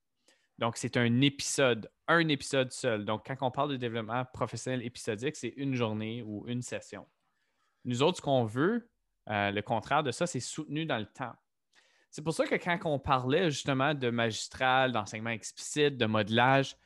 [0.59, 3.05] Donc, c'est un épisode, un épisode seul.
[3.05, 7.07] Donc, quand on parle de développement professionnel épisodique, c'est une journée ou une session.
[7.85, 8.89] Nous autres, ce qu'on veut,
[9.29, 11.35] euh, le contraire de ça, c'est soutenu dans le temps.
[12.11, 16.77] C'est pour ça que quand on parlait justement de magistral, d'enseignement explicite, de modelage,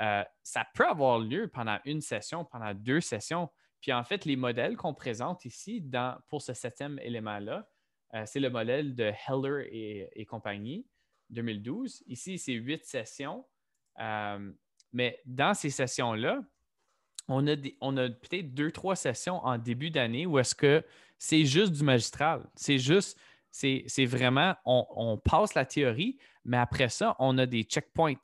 [0.00, 3.50] euh, ça peut avoir lieu pendant une session, pendant deux sessions.
[3.80, 5.84] Puis en fait, les modèles qu'on présente ici
[6.28, 7.68] pour ce septième élément-là,
[8.14, 10.86] euh, c'est le modèle de Heller et, compagnie
[11.30, 12.04] 2012.
[12.06, 13.44] Ici, c'est huit sessions.
[14.00, 14.52] Euh,
[14.92, 16.40] mais dans ces sessions-là,
[17.26, 20.84] on a, on a peut-être deux, trois sessions en début d'année où est-ce que
[21.18, 22.48] c'est juste du magistral.
[22.54, 23.18] C'est juste
[23.50, 28.14] c'est vraiment, on, passe la théorie, mais après ça, on a des checkpoints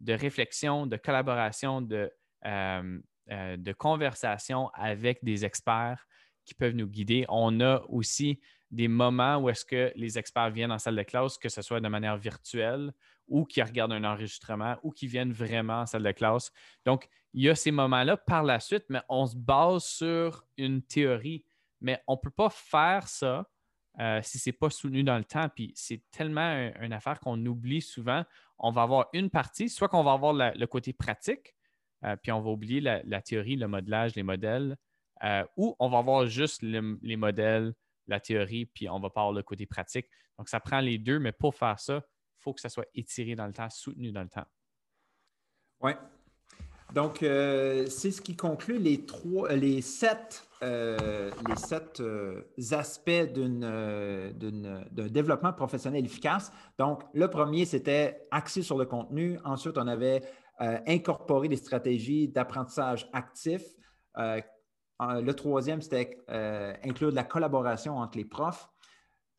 [0.00, 2.12] de réflexion, de collaboration, de,
[2.44, 2.98] euh,
[3.30, 6.06] euh, de conversation avec des experts
[6.44, 7.24] qui peuvent nous guider.
[7.28, 11.38] On a aussi des moments où est-ce que les experts viennent en salle de classe,
[11.38, 12.92] que ce soit de manière virtuelle
[13.28, 16.50] ou qui regardent un enregistrement ou qui viennent vraiment en salle de classe.
[16.84, 20.82] Donc, il y a ces moments-là par la suite, mais on se base sur une
[20.82, 21.44] théorie.
[21.80, 23.46] Mais on ne peut pas faire ça
[24.00, 25.48] euh, si ce n'est pas soutenu dans le temps.
[25.48, 28.24] Puis c'est tellement une affaire qu'on oublie souvent.
[28.58, 31.54] On va avoir une partie, soit qu'on va avoir le côté pratique,
[32.04, 34.76] euh, puis on va oublier la, théorie, le modelage, les modèles,
[35.24, 37.74] euh, ou on va avoir juste les modèles,
[38.06, 40.06] la théorie, puis on va pas avoir le côté pratique.
[40.38, 43.36] Donc ça prend les deux, mais pour faire ça, il faut que ça soit étiré
[43.36, 44.46] dans le temps, soutenu dans le temps.
[45.80, 45.92] Oui,
[46.92, 55.08] donc, c'est ce qui conclut les, trois, les sept, euh, les sept euh, aspects d'un
[55.08, 56.52] développement professionnel efficace.
[56.78, 59.38] Donc, le premier, c'était axé sur le contenu.
[59.44, 60.22] Ensuite, on avait
[60.86, 63.62] incorporé des stratégies d'apprentissage actif.
[64.16, 66.18] le troisième, c'était
[66.84, 68.68] inclure de la collaboration entre les profs.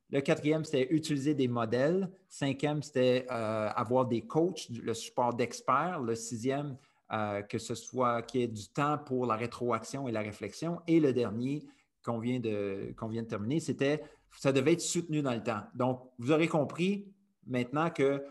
[0.10, 2.12] Le quatrième, c'était utiliser des modèles.
[2.28, 6.02] Cinquième, c'était avoir des coachs, le support d'experts.
[6.02, 6.78] Le sixième,
[7.14, 10.82] euh, que ce soit qu'il y ait du temps pour la rétroaction et la réflexion.
[10.88, 11.64] Et le dernier
[12.04, 14.02] qu'on vient, de, vient de terminer, c'était
[14.40, 15.62] ça devait être soutenu dans le temps.
[15.76, 17.14] Donc, vous aurez compris
[17.46, 18.24] maintenant que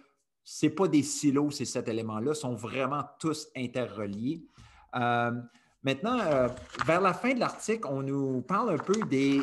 [0.42, 4.42] ce pas des silos, ces sept éléments-là, sont vraiment tous interreliés.
[4.96, 5.30] Euh,
[5.84, 6.48] maintenant, euh,
[6.84, 9.42] vers la fin de l'article, on nous parle un peu des.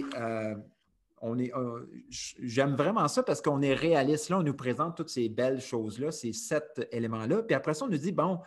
[2.41, 4.27] j'aime vraiment ça parce qu'on est réaliste.
[4.27, 7.43] Là, on nous présente toutes ces belles choses-là, ces sept éléments-là.
[7.43, 8.41] Puis après ça, on nous dit, bon,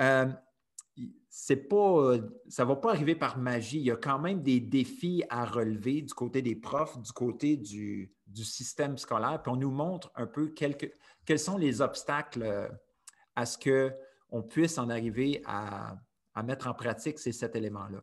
[0.00, 0.26] euh,
[1.28, 2.16] c'est pas,
[2.48, 3.78] ça ne va pas arriver par magie.
[3.78, 7.56] Il y a quand même des défis à relever du côté des profs, du côté
[7.56, 9.42] du, système scolaire.
[9.42, 12.68] Puis on nous montre un peu quels sont les obstacles euh,
[13.34, 15.96] à ce qu'on puisse en arriver à,
[16.44, 18.02] mettre en pratique ces sept éléments-là.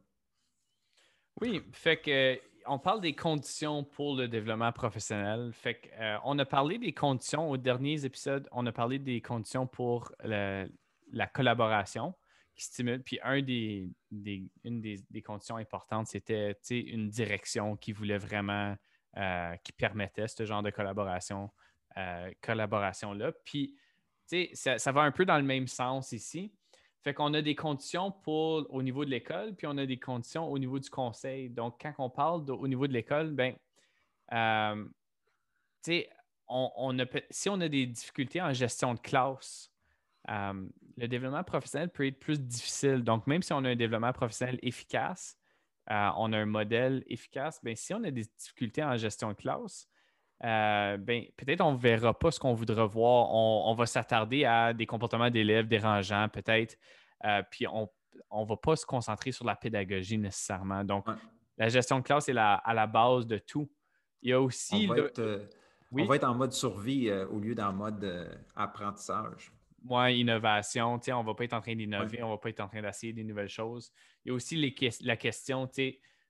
[1.39, 2.38] Oui, fait que
[2.68, 5.52] on parle des conditions pour le développement professionnel.
[5.54, 9.66] Fait euh, on a parlé des conditions aux derniers épisodes, on a parlé des conditions
[9.68, 10.68] pour le,
[11.12, 12.14] la collaboration
[12.55, 13.03] qui stimule.
[13.03, 18.76] Puis un des, une des, conditions importantes, c'était une direction qui voulait vraiment,
[19.18, 21.49] euh, qui permettait ce genre de collaboration,
[21.97, 23.32] euh, collaboration-là.
[23.45, 23.76] Puis,
[24.53, 26.53] ça, ça va un peu dans le même sens ici.
[27.03, 30.47] Fait qu'on a des conditions pour au niveau de l'école, puis on a des conditions
[30.47, 31.49] au niveau du conseil.
[31.49, 33.55] Donc, quand on parle au niveau de l'école, ben,
[34.34, 34.86] euh,
[36.47, 36.97] on, on
[37.32, 39.72] si on a des difficultés en gestion de classe,
[40.30, 40.67] euh,
[40.97, 43.03] le développement professionnel peut être plus difficile.
[43.03, 45.38] Donc, même si on a un développement professionnel efficace,
[45.89, 49.34] euh, on a un modèle efficace, bien, si on a des difficultés en gestion de
[49.34, 49.88] classe,
[50.43, 53.34] euh, ben, peut-être on ne verra pas ce qu'on voudra voir.
[53.34, 56.78] On, va s'attarder à des comportements d'élèves dérangeants, peut-être,
[57.51, 57.89] puis on
[58.32, 60.84] ne va pas se concentrer sur la pédagogie nécessairement.
[60.84, 61.05] Donc,
[61.57, 63.69] la gestion de classe est à la base de tout.
[64.24, 64.88] Il y a aussi.
[65.93, 69.51] On va être en mode survie au lieu d'en mode apprentissage.
[69.84, 72.60] Moi, innovation, on ne va pas être en train d'innover, on ne va pas être
[72.60, 73.92] en train d'essayer des nouvelles choses.
[74.24, 74.56] Il y a aussi
[75.02, 75.70] la question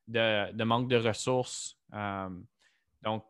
[0.07, 1.77] de, de, manque de ressources.
[3.01, 3.25] donc,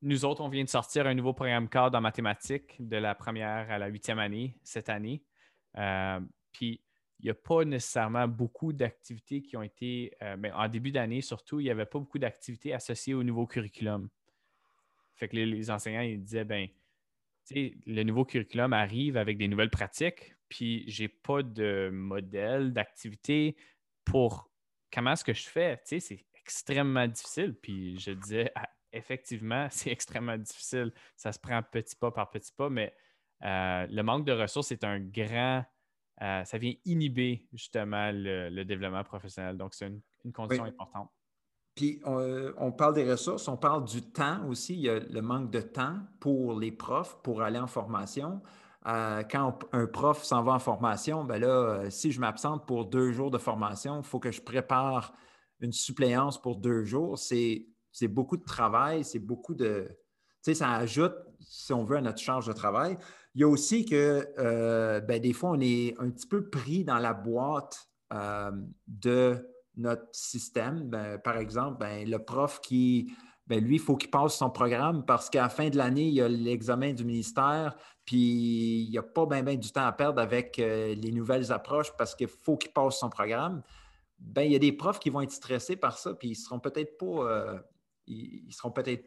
[0.00, 3.70] nous autres, on vient de sortir un nouveau programme cadre en mathématiques de la première
[3.70, 5.24] à la huitième année cette année.
[5.76, 6.20] Euh,
[6.52, 6.80] puis,
[7.20, 11.20] il n'y a pas nécessairement beaucoup d'activités qui ont été, euh, ben, en début d'année
[11.20, 14.08] surtout, il n'y avait pas beaucoup d'activités associées au nouveau curriculum.
[15.16, 16.68] Fait que les, enseignants, ils disaient, ben,
[17.50, 23.56] le nouveau curriculum arrive avec des nouvelles pratiques, puis j'ai pas de modèle d'activité
[24.04, 24.50] pour
[24.92, 25.80] comment est-ce que je fais.
[25.84, 27.54] c'est extrêmement difficile.
[27.54, 28.52] Puis je disais
[28.92, 30.92] effectivement, c'est extrêmement difficile.
[31.16, 32.94] Ça se prend petit pas par petit pas, mais
[33.44, 35.64] euh, le manque de ressources est un grand.
[36.20, 39.56] Euh, ça vient inhiber justement le, développement professionnel.
[39.56, 41.10] Donc, c'est une, condition importante.
[41.78, 44.74] Puis, on, parle des ressources, on parle du temps aussi.
[44.74, 48.42] Il y a le manque de temps pour les profs pour aller en formation.
[48.88, 53.12] Euh, quand un prof s'en va en formation, ben là, si je m'absente pour deux
[53.12, 55.12] jours de formation, il faut que je prépare
[55.60, 57.16] une suppléance pour deux jours.
[57.16, 57.68] C'est
[58.08, 59.86] beaucoup de travail, c'est beaucoup de.
[60.42, 62.98] Tu sais, ça ajoute, si on veut, à notre charge de travail.
[63.36, 66.82] Il y a aussi que euh, ben, des fois, on est un petit peu pris
[66.82, 68.50] dans la boîte euh,
[68.88, 69.46] de
[69.78, 70.88] notre système.
[70.90, 73.12] Ben, par exemple, ben, le prof qui,
[73.46, 76.14] ben, lui, il faut qu'il passe son programme parce qu'à la fin de l'année, il
[76.14, 80.20] y a l'examen du ministère, puis il n'y a pas bien du temps à perdre
[80.20, 83.62] avec euh, les nouvelles approches parce qu'il faut qu'il passe son programme.
[84.18, 86.36] Ben, il y a des profs qui vont être stressés par ça, puis ils ne
[86.36, 87.62] seront peut-être pas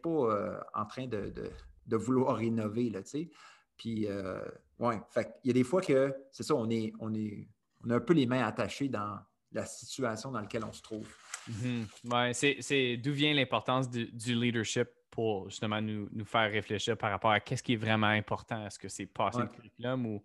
[0.02, 3.30] pas euh, en train de, vouloir innover, là, tu sais.
[3.76, 4.40] Puis, euh,
[4.78, 7.48] ouais, fait il y a des fois que, c'est ça, on est, on est,
[7.84, 9.18] on a un peu les mains attachées dans
[9.54, 11.08] la situation dans laquelle on se trouve.
[11.50, 12.62] Mm-hmm.
[12.62, 17.62] c'est d'où vient l'importance du, leadership pour justement nous, faire réfléchir par rapport à qu'est-ce
[17.62, 18.64] qui est vraiment important?
[18.66, 20.22] Est-ce que c'est passer le curriculum ou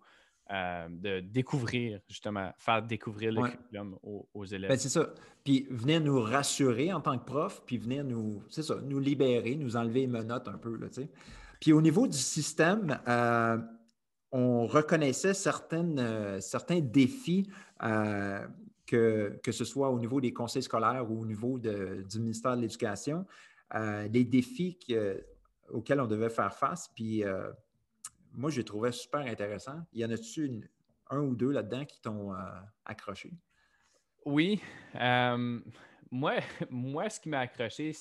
[0.50, 4.70] euh, de découvrir, justement, faire découvrir le curriculum aux, élèves?
[4.70, 5.10] Ben, c'est ça.
[5.44, 9.56] Puis venir nous rassurer en tant que prof, puis venir nous, c'est ça, nous libérer,
[9.56, 11.10] nous enlever les menottes un peu, là, tu sais.
[11.60, 13.58] Puis au niveau du système, euh,
[14.32, 17.50] on reconnaissait certaines, euh, certains défis,
[18.88, 23.26] que, ce soit au niveau des conseils scolaires ou au niveau du ministère de l'Éducation,
[24.10, 24.80] des défis
[25.70, 26.90] auxquels on devait faire face.
[26.96, 27.24] Puis
[28.34, 29.82] moi, j'ai trouvé super intéressant.
[29.94, 30.62] Il y en a-tu
[31.10, 32.38] un ou deux là-dedans qui t'ont euh,
[32.86, 33.34] accroché?
[34.26, 34.62] Oui.
[34.96, 35.60] Euh,
[36.12, 36.36] moi,
[36.70, 37.96] moi, ce qui m'a accroché,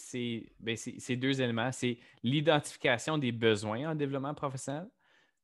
[0.60, 1.72] ben, c'est deux éléments.
[1.72, 4.88] C'est l'identification des besoins en développement professionnel.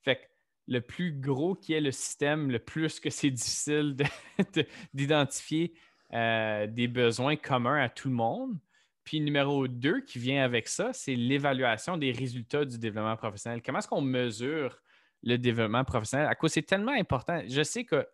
[0.00, 0.22] Fait que
[0.68, 3.96] le plus gros qui est le système, le plus que c'est difficile
[4.94, 5.74] d'identifier
[6.12, 8.58] euh, des besoins communs à tout le monde.
[9.04, 13.60] Puis numéro deux qui vient avec ça, c'est l'évaluation des résultats du développement professionnel.
[13.62, 14.80] Comment est-ce qu'on mesure
[15.22, 16.28] le développement professionnel?
[16.28, 17.42] À cause c'est tellement important.
[17.48, 18.06] Je sais que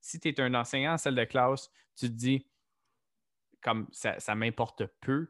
[0.00, 2.46] si tu es un enseignant en salle de classe, tu te dis
[3.60, 5.28] comme ça, m'importe peu.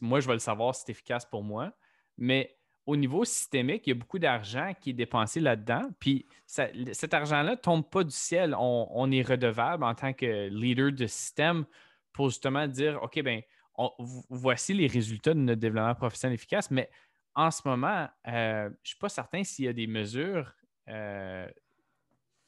[0.00, 1.72] moi, je vais le savoir c'est efficace pour moi.
[2.18, 5.82] Mais au niveau systémique, il y a beaucoup d'argent qui est dépensé là-dedans.
[6.00, 8.56] Puis cet argent-là ne tombe pas du ciel.
[8.58, 11.64] On, est redevable en tant que leader de système
[12.12, 13.42] pour justement dire OK, ben
[14.28, 16.90] voici les résultats de notre développement professionnel efficace, mais
[17.34, 20.52] en ce moment, euh, je ne suis pas certain s'il y a des mesures
[20.88, 21.48] euh,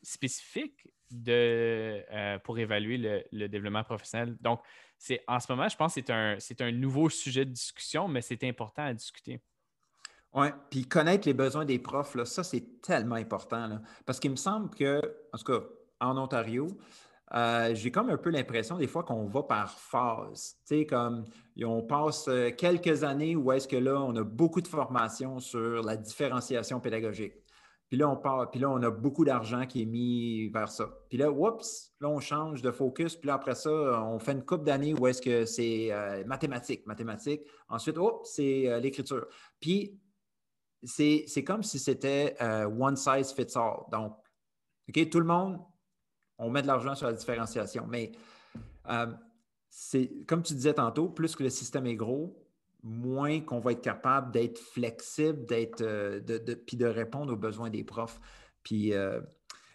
[0.02, 0.86] spécifiques
[1.28, 4.36] euh, pour évaluer le, développement professionnel.
[4.40, 4.60] Donc,
[5.26, 8.84] en ce moment, je pense que c'est un, nouveau sujet de discussion, mais c'est important
[8.84, 9.40] à discuter.
[10.34, 13.78] Oui, puis connaître les besoins des profs, là, ça, c'est tellement important.
[14.04, 15.00] parce qu'il me semble que,
[15.32, 15.64] en tout cas,
[16.00, 16.66] en Ontario,
[17.34, 20.56] euh, j'ai comme un peu l'impression des fois qu'on va par phase.
[20.66, 21.24] Tu sais, comme
[21.64, 25.82] on passe euh, quelques années où est-ce que là, on a beaucoup de formation sur
[25.82, 27.34] la différenciation pédagogique.
[27.88, 30.90] Puis là, on part, puis là, on a beaucoup d'argent qui est mis vers ça.
[31.08, 33.16] Puis là, oups, là, on change de focus.
[33.16, 36.86] Puis là, après ça, on fait une coupe d'années où est-ce que c'est euh, mathématiques,
[36.86, 37.42] mathématiques.
[37.68, 39.26] Ensuite, oups, c'est l'écriture.
[39.60, 40.00] Puis
[40.84, 43.84] c'est comme si c'était one size fits all.
[43.90, 44.16] Donc,
[44.88, 45.58] OK, tout le monde
[46.38, 47.86] on met de l'argent sur la différenciation.
[47.88, 48.12] Mais
[48.90, 49.06] euh,
[49.68, 52.36] c'est comme tu disais tantôt, plus que le système est gros,
[52.82, 57.70] moins qu'on va être capable d'être flexible, d'être euh, de, puis de répondre aux besoins
[57.70, 58.20] des profs.
[58.62, 59.20] Puis euh,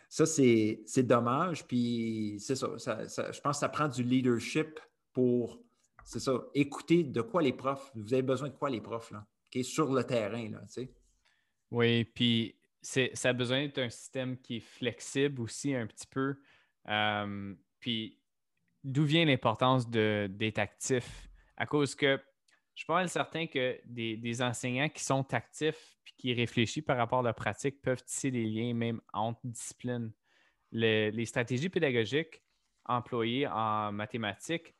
[0.10, 1.66] ça, c'est dommage.
[1.66, 4.80] Puis c'est ça, je pense que ça prend du leadership
[5.14, 5.60] pour,
[6.04, 9.26] c'est ça, écouter de quoi les profs, vous avez besoin de quoi les profs, là,
[9.64, 10.94] sur le terrain, là, tu sais.
[11.72, 16.36] Oui, puis ça a besoin d'être un système qui est flexible aussi un petit peu.
[16.88, 18.20] Euh, puis
[18.84, 21.30] d'où vient l'importance d'être actif?
[21.58, 22.20] À cause que
[22.74, 26.98] je suis pas mal certain que des, enseignants qui sont actifs et qui réfléchissent par
[26.98, 30.14] rapport à la pratique peuvent tisser des liens même entre disciplines.
[30.72, 32.42] les stratégies pédagogiques
[32.90, 34.74] employées en mathématiques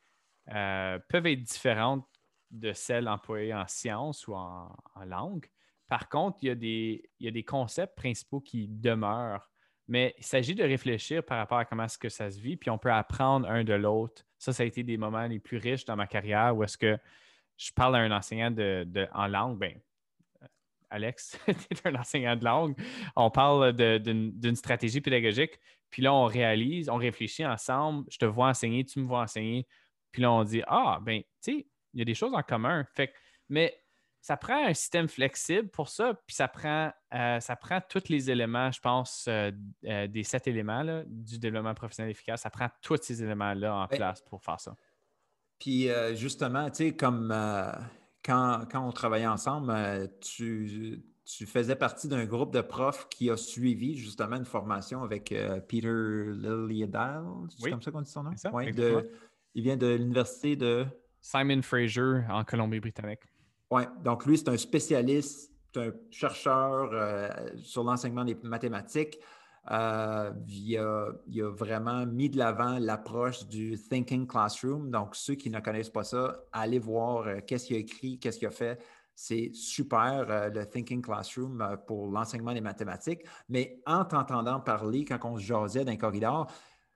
[0.52, 2.06] euh, peuvent être différentes
[2.50, 4.74] de celles employées en sciences ou en,
[5.06, 5.46] langue.
[5.90, 9.50] Par contre, il y, a des, concepts principaux qui demeurent,
[9.88, 12.70] mais il s'agit de réfléchir par rapport à comment est-ce que ça se vit, puis
[12.70, 14.22] on peut apprendre un de l'autre.
[14.38, 16.96] Ça, ça a été des moments les plus riches dans ma carrière où est-ce que
[17.56, 18.54] je parle à un enseignant
[19.12, 19.80] en langue, ben,
[20.90, 22.80] Alex, tu es un enseignant de langue,
[23.16, 25.58] on parle d'une stratégie pédagogique,
[25.90, 29.66] puis là, on réalise, on réfléchit ensemble, je te vois enseigner, tu me vois enseigner,
[30.12, 32.86] puis là, on dit, ah, ben, tu sais, il y a des choses en commun.
[32.94, 33.12] Fait
[33.48, 33.76] mais
[34.20, 38.30] ça prend un système flexible pour ça, puis ça prend, euh, ça prend tous les
[38.30, 39.50] éléments, je pense, euh,
[39.86, 42.42] euh, des sept éléments du développement professionnel efficace.
[42.42, 44.76] Ça prend tous ces éléments-là en place pour faire ça.
[45.58, 47.34] Puis justement, tu sais, comme
[48.24, 51.02] quand, on travaillait ensemble, tu,
[51.46, 55.34] faisais partie d'un groupe de profs qui a suivi justement une formation avec
[55.68, 57.24] Peter Lilliedal.
[57.58, 58.32] C'est comme ça qu'on dit son nom?
[58.52, 58.72] Oui,
[59.54, 60.86] il vient de l'université de...
[61.20, 63.20] Simon Fraser en Colombie-Britannique.
[63.70, 69.18] Oui, donc lui, c'est un spécialiste, un chercheur euh, sur l'enseignement des mathématiques.
[69.70, 71.12] Euh, il, a,
[71.50, 74.90] vraiment mis de l'avant l'approche du Thinking Classroom.
[74.90, 78.38] Donc, ceux qui ne connaissent pas ça, allez voir euh, qu'est-ce qu'il a écrit, qu'est-ce
[78.38, 78.80] qu'il a fait.
[79.14, 83.20] C'est super, le Thinking Classroom pour l'enseignement des mathématiques.
[83.50, 86.50] Mais en t'entendant parler, quand on se jasait d'un corridor,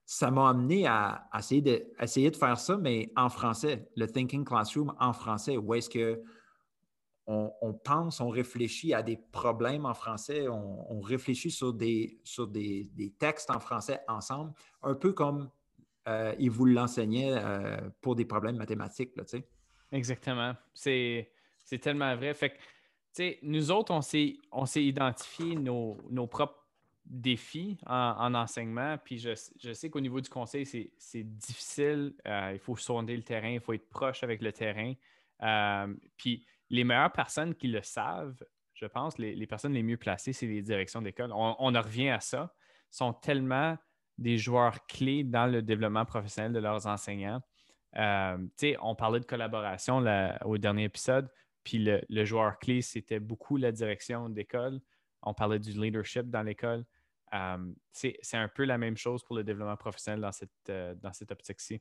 [0.07, 4.45] ça m'a amené à, essayer, de, essayer de faire ça, mais en français, le Thinking
[4.45, 6.23] Classroom en français, où est-ce que
[7.27, 12.21] on, pense, on réfléchit à des problèmes en français, on, réfléchit sur, des,
[13.19, 14.53] textes en français ensemble,
[14.83, 15.51] un peu comme
[16.07, 19.17] euh, il vous l'enseignait euh, pour des problèmes mathématiques.
[19.17, 19.25] Là,
[19.93, 20.55] Exactement.
[20.75, 21.31] C'est,
[21.81, 22.35] tellement vrai.
[22.35, 26.61] Fait que, nous autres, on s'est, identifié nos, propres
[27.07, 28.99] défi en, enseignement.
[29.03, 32.15] Puis je, sais qu'au niveau du conseil, c'est difficile.
[32.27, 34.93] Euh, il faut sonder le terrain, il faut être proche avec le terrain.
[36.75, 38.43] Les meilleures personnes qui le savent,
[38.75, 41.33] je pense, les, personnes les mieux placées, c'est les directions d'école.
[41.33, 42.53] On, en revient à ça.
[42.91, 43.77] sont tellement
[44.19, 47.41] des joueurs clés dans le développement professionnel de leurs enseignants.
[47.97, 48.37] Euh,
[48.81, 50.05] on parlait de collaboration
[50.45, 51.29] au dernier épisode,
[51.63, 54.81] puis le, le joueur clé, c'était beaucoup la direction d'école.
[55.23, 56.85] On parlait du leadership dans l'école.
[57.33, 61.13] Euh, c'est un peu la même chose pour le développement professionnel dans cette, euh, dans
[61.13, 61.81] cette optique-ci.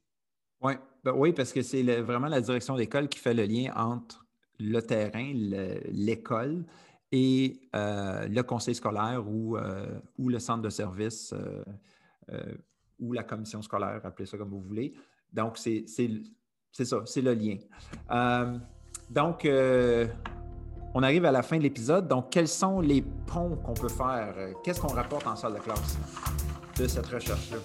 [0.61, 0.79] Ouais.
[1.03, 4.25] Ben oui, parce que c'est vraiment la direction d'école qui fait le lien entre
[4.59, 5.31] le terrain,
[5.91, 6.65] l'école
[7.11, 9.57] et euh, le conseil scolaire ou,
[10.17, 11.33] ou, le centre de service
[12.99, 14.93] ou la commission scolaire, appelez ça comme vous voulez.
[15.31, 15.85] Donc, c'est
[16.71, 17.57] ça, c'est le lien.
[19.09, 19.47] donc,
[20.95, 22.07] on arrive à la fin de l'épisode.
[22.07, 24.35] Donc, quels sont les ponts qu'on peut faire?
[24.63, 25.97] Qu'est-ce qu'on rapporte en salle de classe
[26.77, 27.57] de cette recherche-là?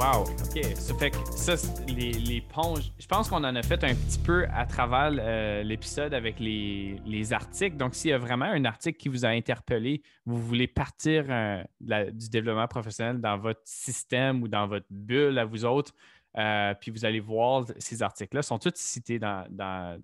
[0.00, 0.64] Wow, OK.
[0.76, 4.46] Ça fait que ça, les, ponts, je pense qu'on en a fait un petit peu
[4.50, 7.76] à travers euh, l'épisode avec les, articles.
[7.76, 11.62] Donc, s'il y a vraiment un article qui vous a interpellé, vous voulez partir euh,
[11.80, 15.92] du développement professionnel dans votre système ou dans votre bulle à vous autres,
[16.38, 20.00] euh, puis vous allez voir ces articles-là, sont tous cités dans,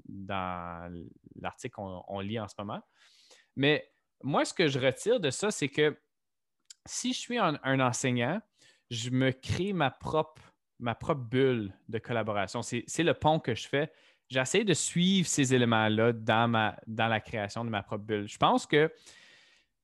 [1.41, 2.83] l'article qu'on lit en ce moment.
[3.57, 3.91] Mais
[4.23, 5.99] moi, ce que je retire de ça, c'est que
[6.85, 8.43] si je suis un, enseignant,
[8.91, 10.43] je me crée ma propre,
[10.79, 12.63] ma propre bulle de collaboration.
[12.63, 13.91] C'est le pont que je fais.
[14.29, 18.29] J'essaie de suivre ces éléments-là dans, dans la création de ma propre bulle.
[18.29, 18.91] Je pense que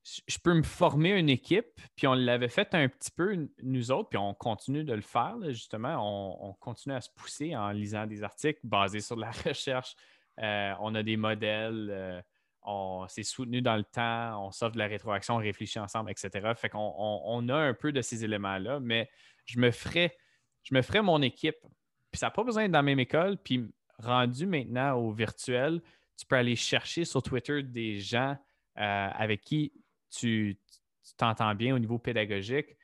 [0.04, 4.08] je peux me former une équipe, puis on l'avait fait un petit peu, nous autres,
[4.08, 6.48] puis on continue de le faire, justement.
[6.48, 9.94] On, continue à se pousser en lisant des articles basés sur la recherche.
[10.40, 12.22] Euh, on a des modèles, euh,
[12.64, 16.52] on s'est soutenu dans le temps, on s'offre de la rétroaction, on réfléchit ensemble, etc.
[16.56, 19.10] Fait qu'on on, a un peu de ces éléments-là, mais
[19.44, 20.16] je me ferais,
[21.02, 21.56] mon équipe.
[22.10, 25.80] Puis ça n'a pas besoin d'être dans la même école, puis rendu maintenant au virtuel,
[26.16, 28.36] tu peux aller chercher sur Twitter des gens
[28.78, 29.72] euh, avec qui
[30.10, 30.58] tu
[31.16, 32.76] t'entends bien au niveau pédagogique.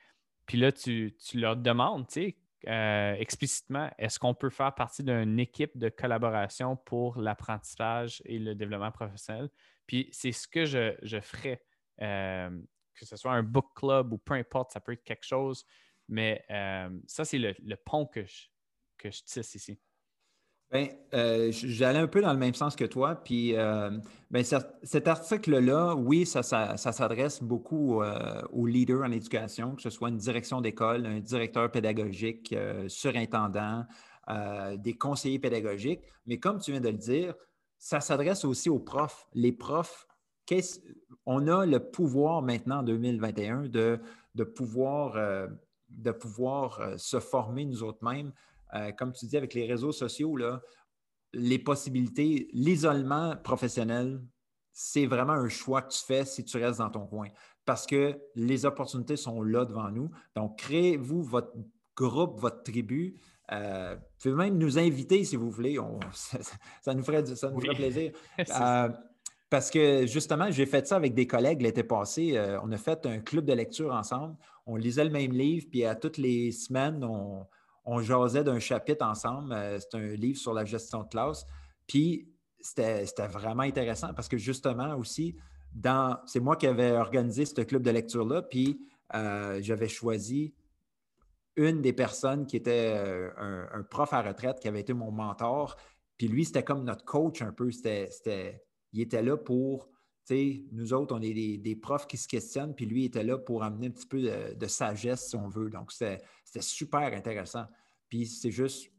[0.45, 2.35] Puis là, tu, leur demandes, tu sais,
[2.67, 8.55] euh, explicitement, est-ce qu'on peut faire partie d'une équipe de collaboration pour l'apprentissage et le
[8.55, 9.49] développement professionnel?
[9.87, 11.63] Puis c'est ce que je, je ferais,
[12.01, 12.49] euh,
[12.95, 15.65] que ce soit un book club ou peu importe, ça peut être quelque chose,
[16.09, 18.47] mais euh, ça, c'est le, pont que je,
[18.97, 19.79] que je tisse ici.
[20.71, 23.15] Bien, euh, j'allais un peu dans le même sens que toi.
[23.15, 23.89] Puis, euh,
[24.29, 30.09] ben, cet article-là, oui, ça, s'adresse beaucoup euh, aux leaders en éducation, que ce soit
[30.09, 32.55] une direction d'école, un directeur pédagogique,
[32.87, 33.85] surintendant,
[34.77, 36.01] des conseillers pédagogiques.
[36.27, 37.33] Mais comme tu viens de le dire,
[37.79, 39.27] ça s'adresse aussi aux profs.
[39.33, 40.05] Les profs,
[41.25, 43.99] on a le pouvoir maintenant en 2021 de,
[44.35, 45.47] de pouvoir,
[45.89, 48.31] de pouvoir se former nous autres mêmes.
[48.97, 50.61] Comme tu dis, avec les réseaux sociaux, là,
[51.33, 54.21] les possibilités, l'isolement professionnel,
[54.71, 57.27] c'est vraiment un choix que tu fais si tu restes dans ton coin
[57.69, 60.09] parce que les opportunités sont là devant nous.
[60.35, 61.53] Donc, créez-vous votre
[61.95, 63.19] groupe, votre tribu.
[63.51, 65.77] Euh, vous pouvez même nous inviter si vous voulez.
[66.81, 68.11] ça, nous ferait, ça nous ferait plaisir.
[68.59, 68.89] Euh,
[69.51, 72.37] parce que justement, j'ai fait ça avec des collègues l'été passé.
[72.37, 74.35] Euh, on a fait un club de lecture ensemble.
[74.65, 77.45] On lisait le même livre, puis à toutes les semaines, on,
[77.85, 79.55] on jasait d'un chapitre ensemble.
[79.79, 81.45] c'est un livre sur la gestion de classe.
[81.87, 82.29] Puis
[82.61, 85.35] c'était vraiment intéressant parce que justement aussi,
[86.25, 88.79] c'est moi qui avais organisé ce club de lecture-là, puis
[89.15, 90.53] euh, j'avais choisi
[91.55, 95.75] une des personnes qui était euh, un, prof à retraite qui avait été mon mentor.
[96.17, 97.71] Puis lui, c'était comme notre coach un peu.
[97.71, 98.63] C'était,
[98.93, 99.89] il était là pour,
[100.71, 103.87] nous autres, on est des, profs qui se questionnent, puis lui était là pour amener
[103.87, 104.21] un petit peu
[104.55, 105.69] de, sagesse, si on veut.
[105.69, 106.21] Donc, c'était,
[106.61, 107.65] super intéressant.
[108.09, 108.91] Puis c'est juste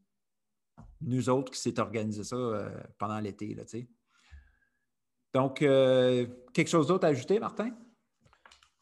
[1.01, 3.89] nous autres qui s'est organisé ça euh, pendant l'été, là, tu sais.
[5.35, 7.71] Donc, euh, quelque chose d'autre à ajouter, Martin?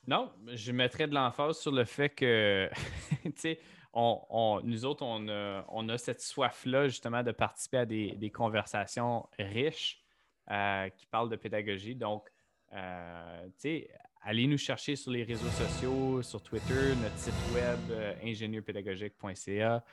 [0.07, 2.71] Non, je mettrais de l'emphase sur le fait que,
[3.25, 3.61] tu sais,
[3.93, 10.03] on, nous autres, on a, cette soif-là, justement, de participer à des, conversations riches
[10.51, 11.95] euh, qui parlent de pédagogie.
[11.95, 12.29] Donc,
[12.71, 17.79] allez nous chercher sur les réseaux sociaux, sur Twitter, notre site web,
[18.23, 19.85] ingénieurpédagogique.ca,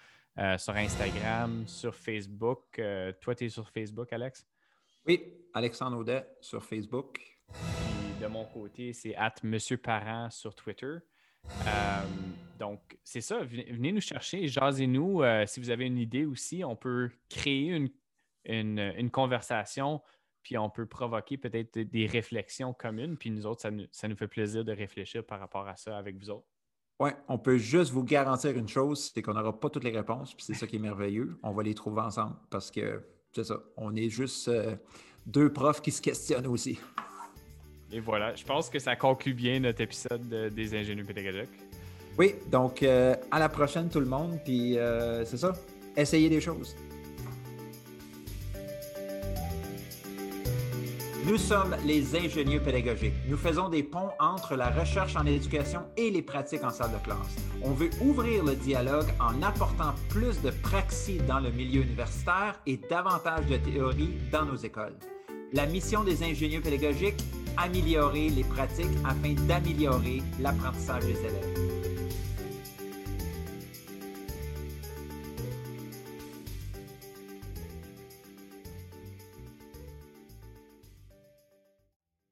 [0.58, 2.82] sur Instagram, sur Facebook.
[3.22, 4.46] toi, tu es sur Facebook, Alex?
[5.08, 5.24] Oui,
[5.54, 7.20] Alexandre Audet sur Facebook.
[7.54, 10.98] Puis de mon côté, c'est at Monsieur Parent sur Twitter.
[11.68, 12.04] Euh,
[12.58, 13.44] donc, c'est ça.
[13.44, 15.22] Venez, nous chercher, jasez-nous.
[15.22, 17.88] Euh, si vous avez une idée aussi, on peut créer
[18.46, 20.02] une, conversation,
[20.46, 23.18] puis on peut provoquer peut-être des réflexions communes.
[23.18, 25.98] Puis nous autres, ça nous, ça nous fait plaisir de réfléchir par rapport à ça
[25.98, 26.46] avec vous autres.
[27.00, 30.36] Oui, on peut juste vous garantir une chose, c'est qu'on n'aura pas toutes les réponses,
[30.36, 31.38] puis c'est ça qui est merveilleux.
[31.42, 33.58] On va les trouver ensemble parce que c'est ça.
[33.76, 34.76] On est juste euh,
[35.26, 36.80] deux profs qui se questionnent aussi.
[37.92, 41.50] Et voilà, je pense que ça conclut bien notre épisode des ingénieurs pédagogiques.
[42.20, 45.54] Oui, donc euh, à la prochaine tout le monde, puis euh, c'est ça,
[45.98, 46.76] essayez des choses.
[51.28, 53.16] Nous sommes les ingénieurs pédagogiques.
[53.28, 57.04] Nous faisons des ponts entre la recherche en éducation et les pratiques en salle de
[57.04, 57.36] classe.
[57.64, 62.78] On veut ouvrir le dialogue en apportant plus de praxis dans le milieu universitaire et
[62.78, 64.96] davantage de théorie dans nos écoles.
[65.52, 67.24] La mission des ingénieurs pédagogiques,
[67.58, 71.85] améliorer les pratiques afin d'améliorer l'apprentissage des élèves.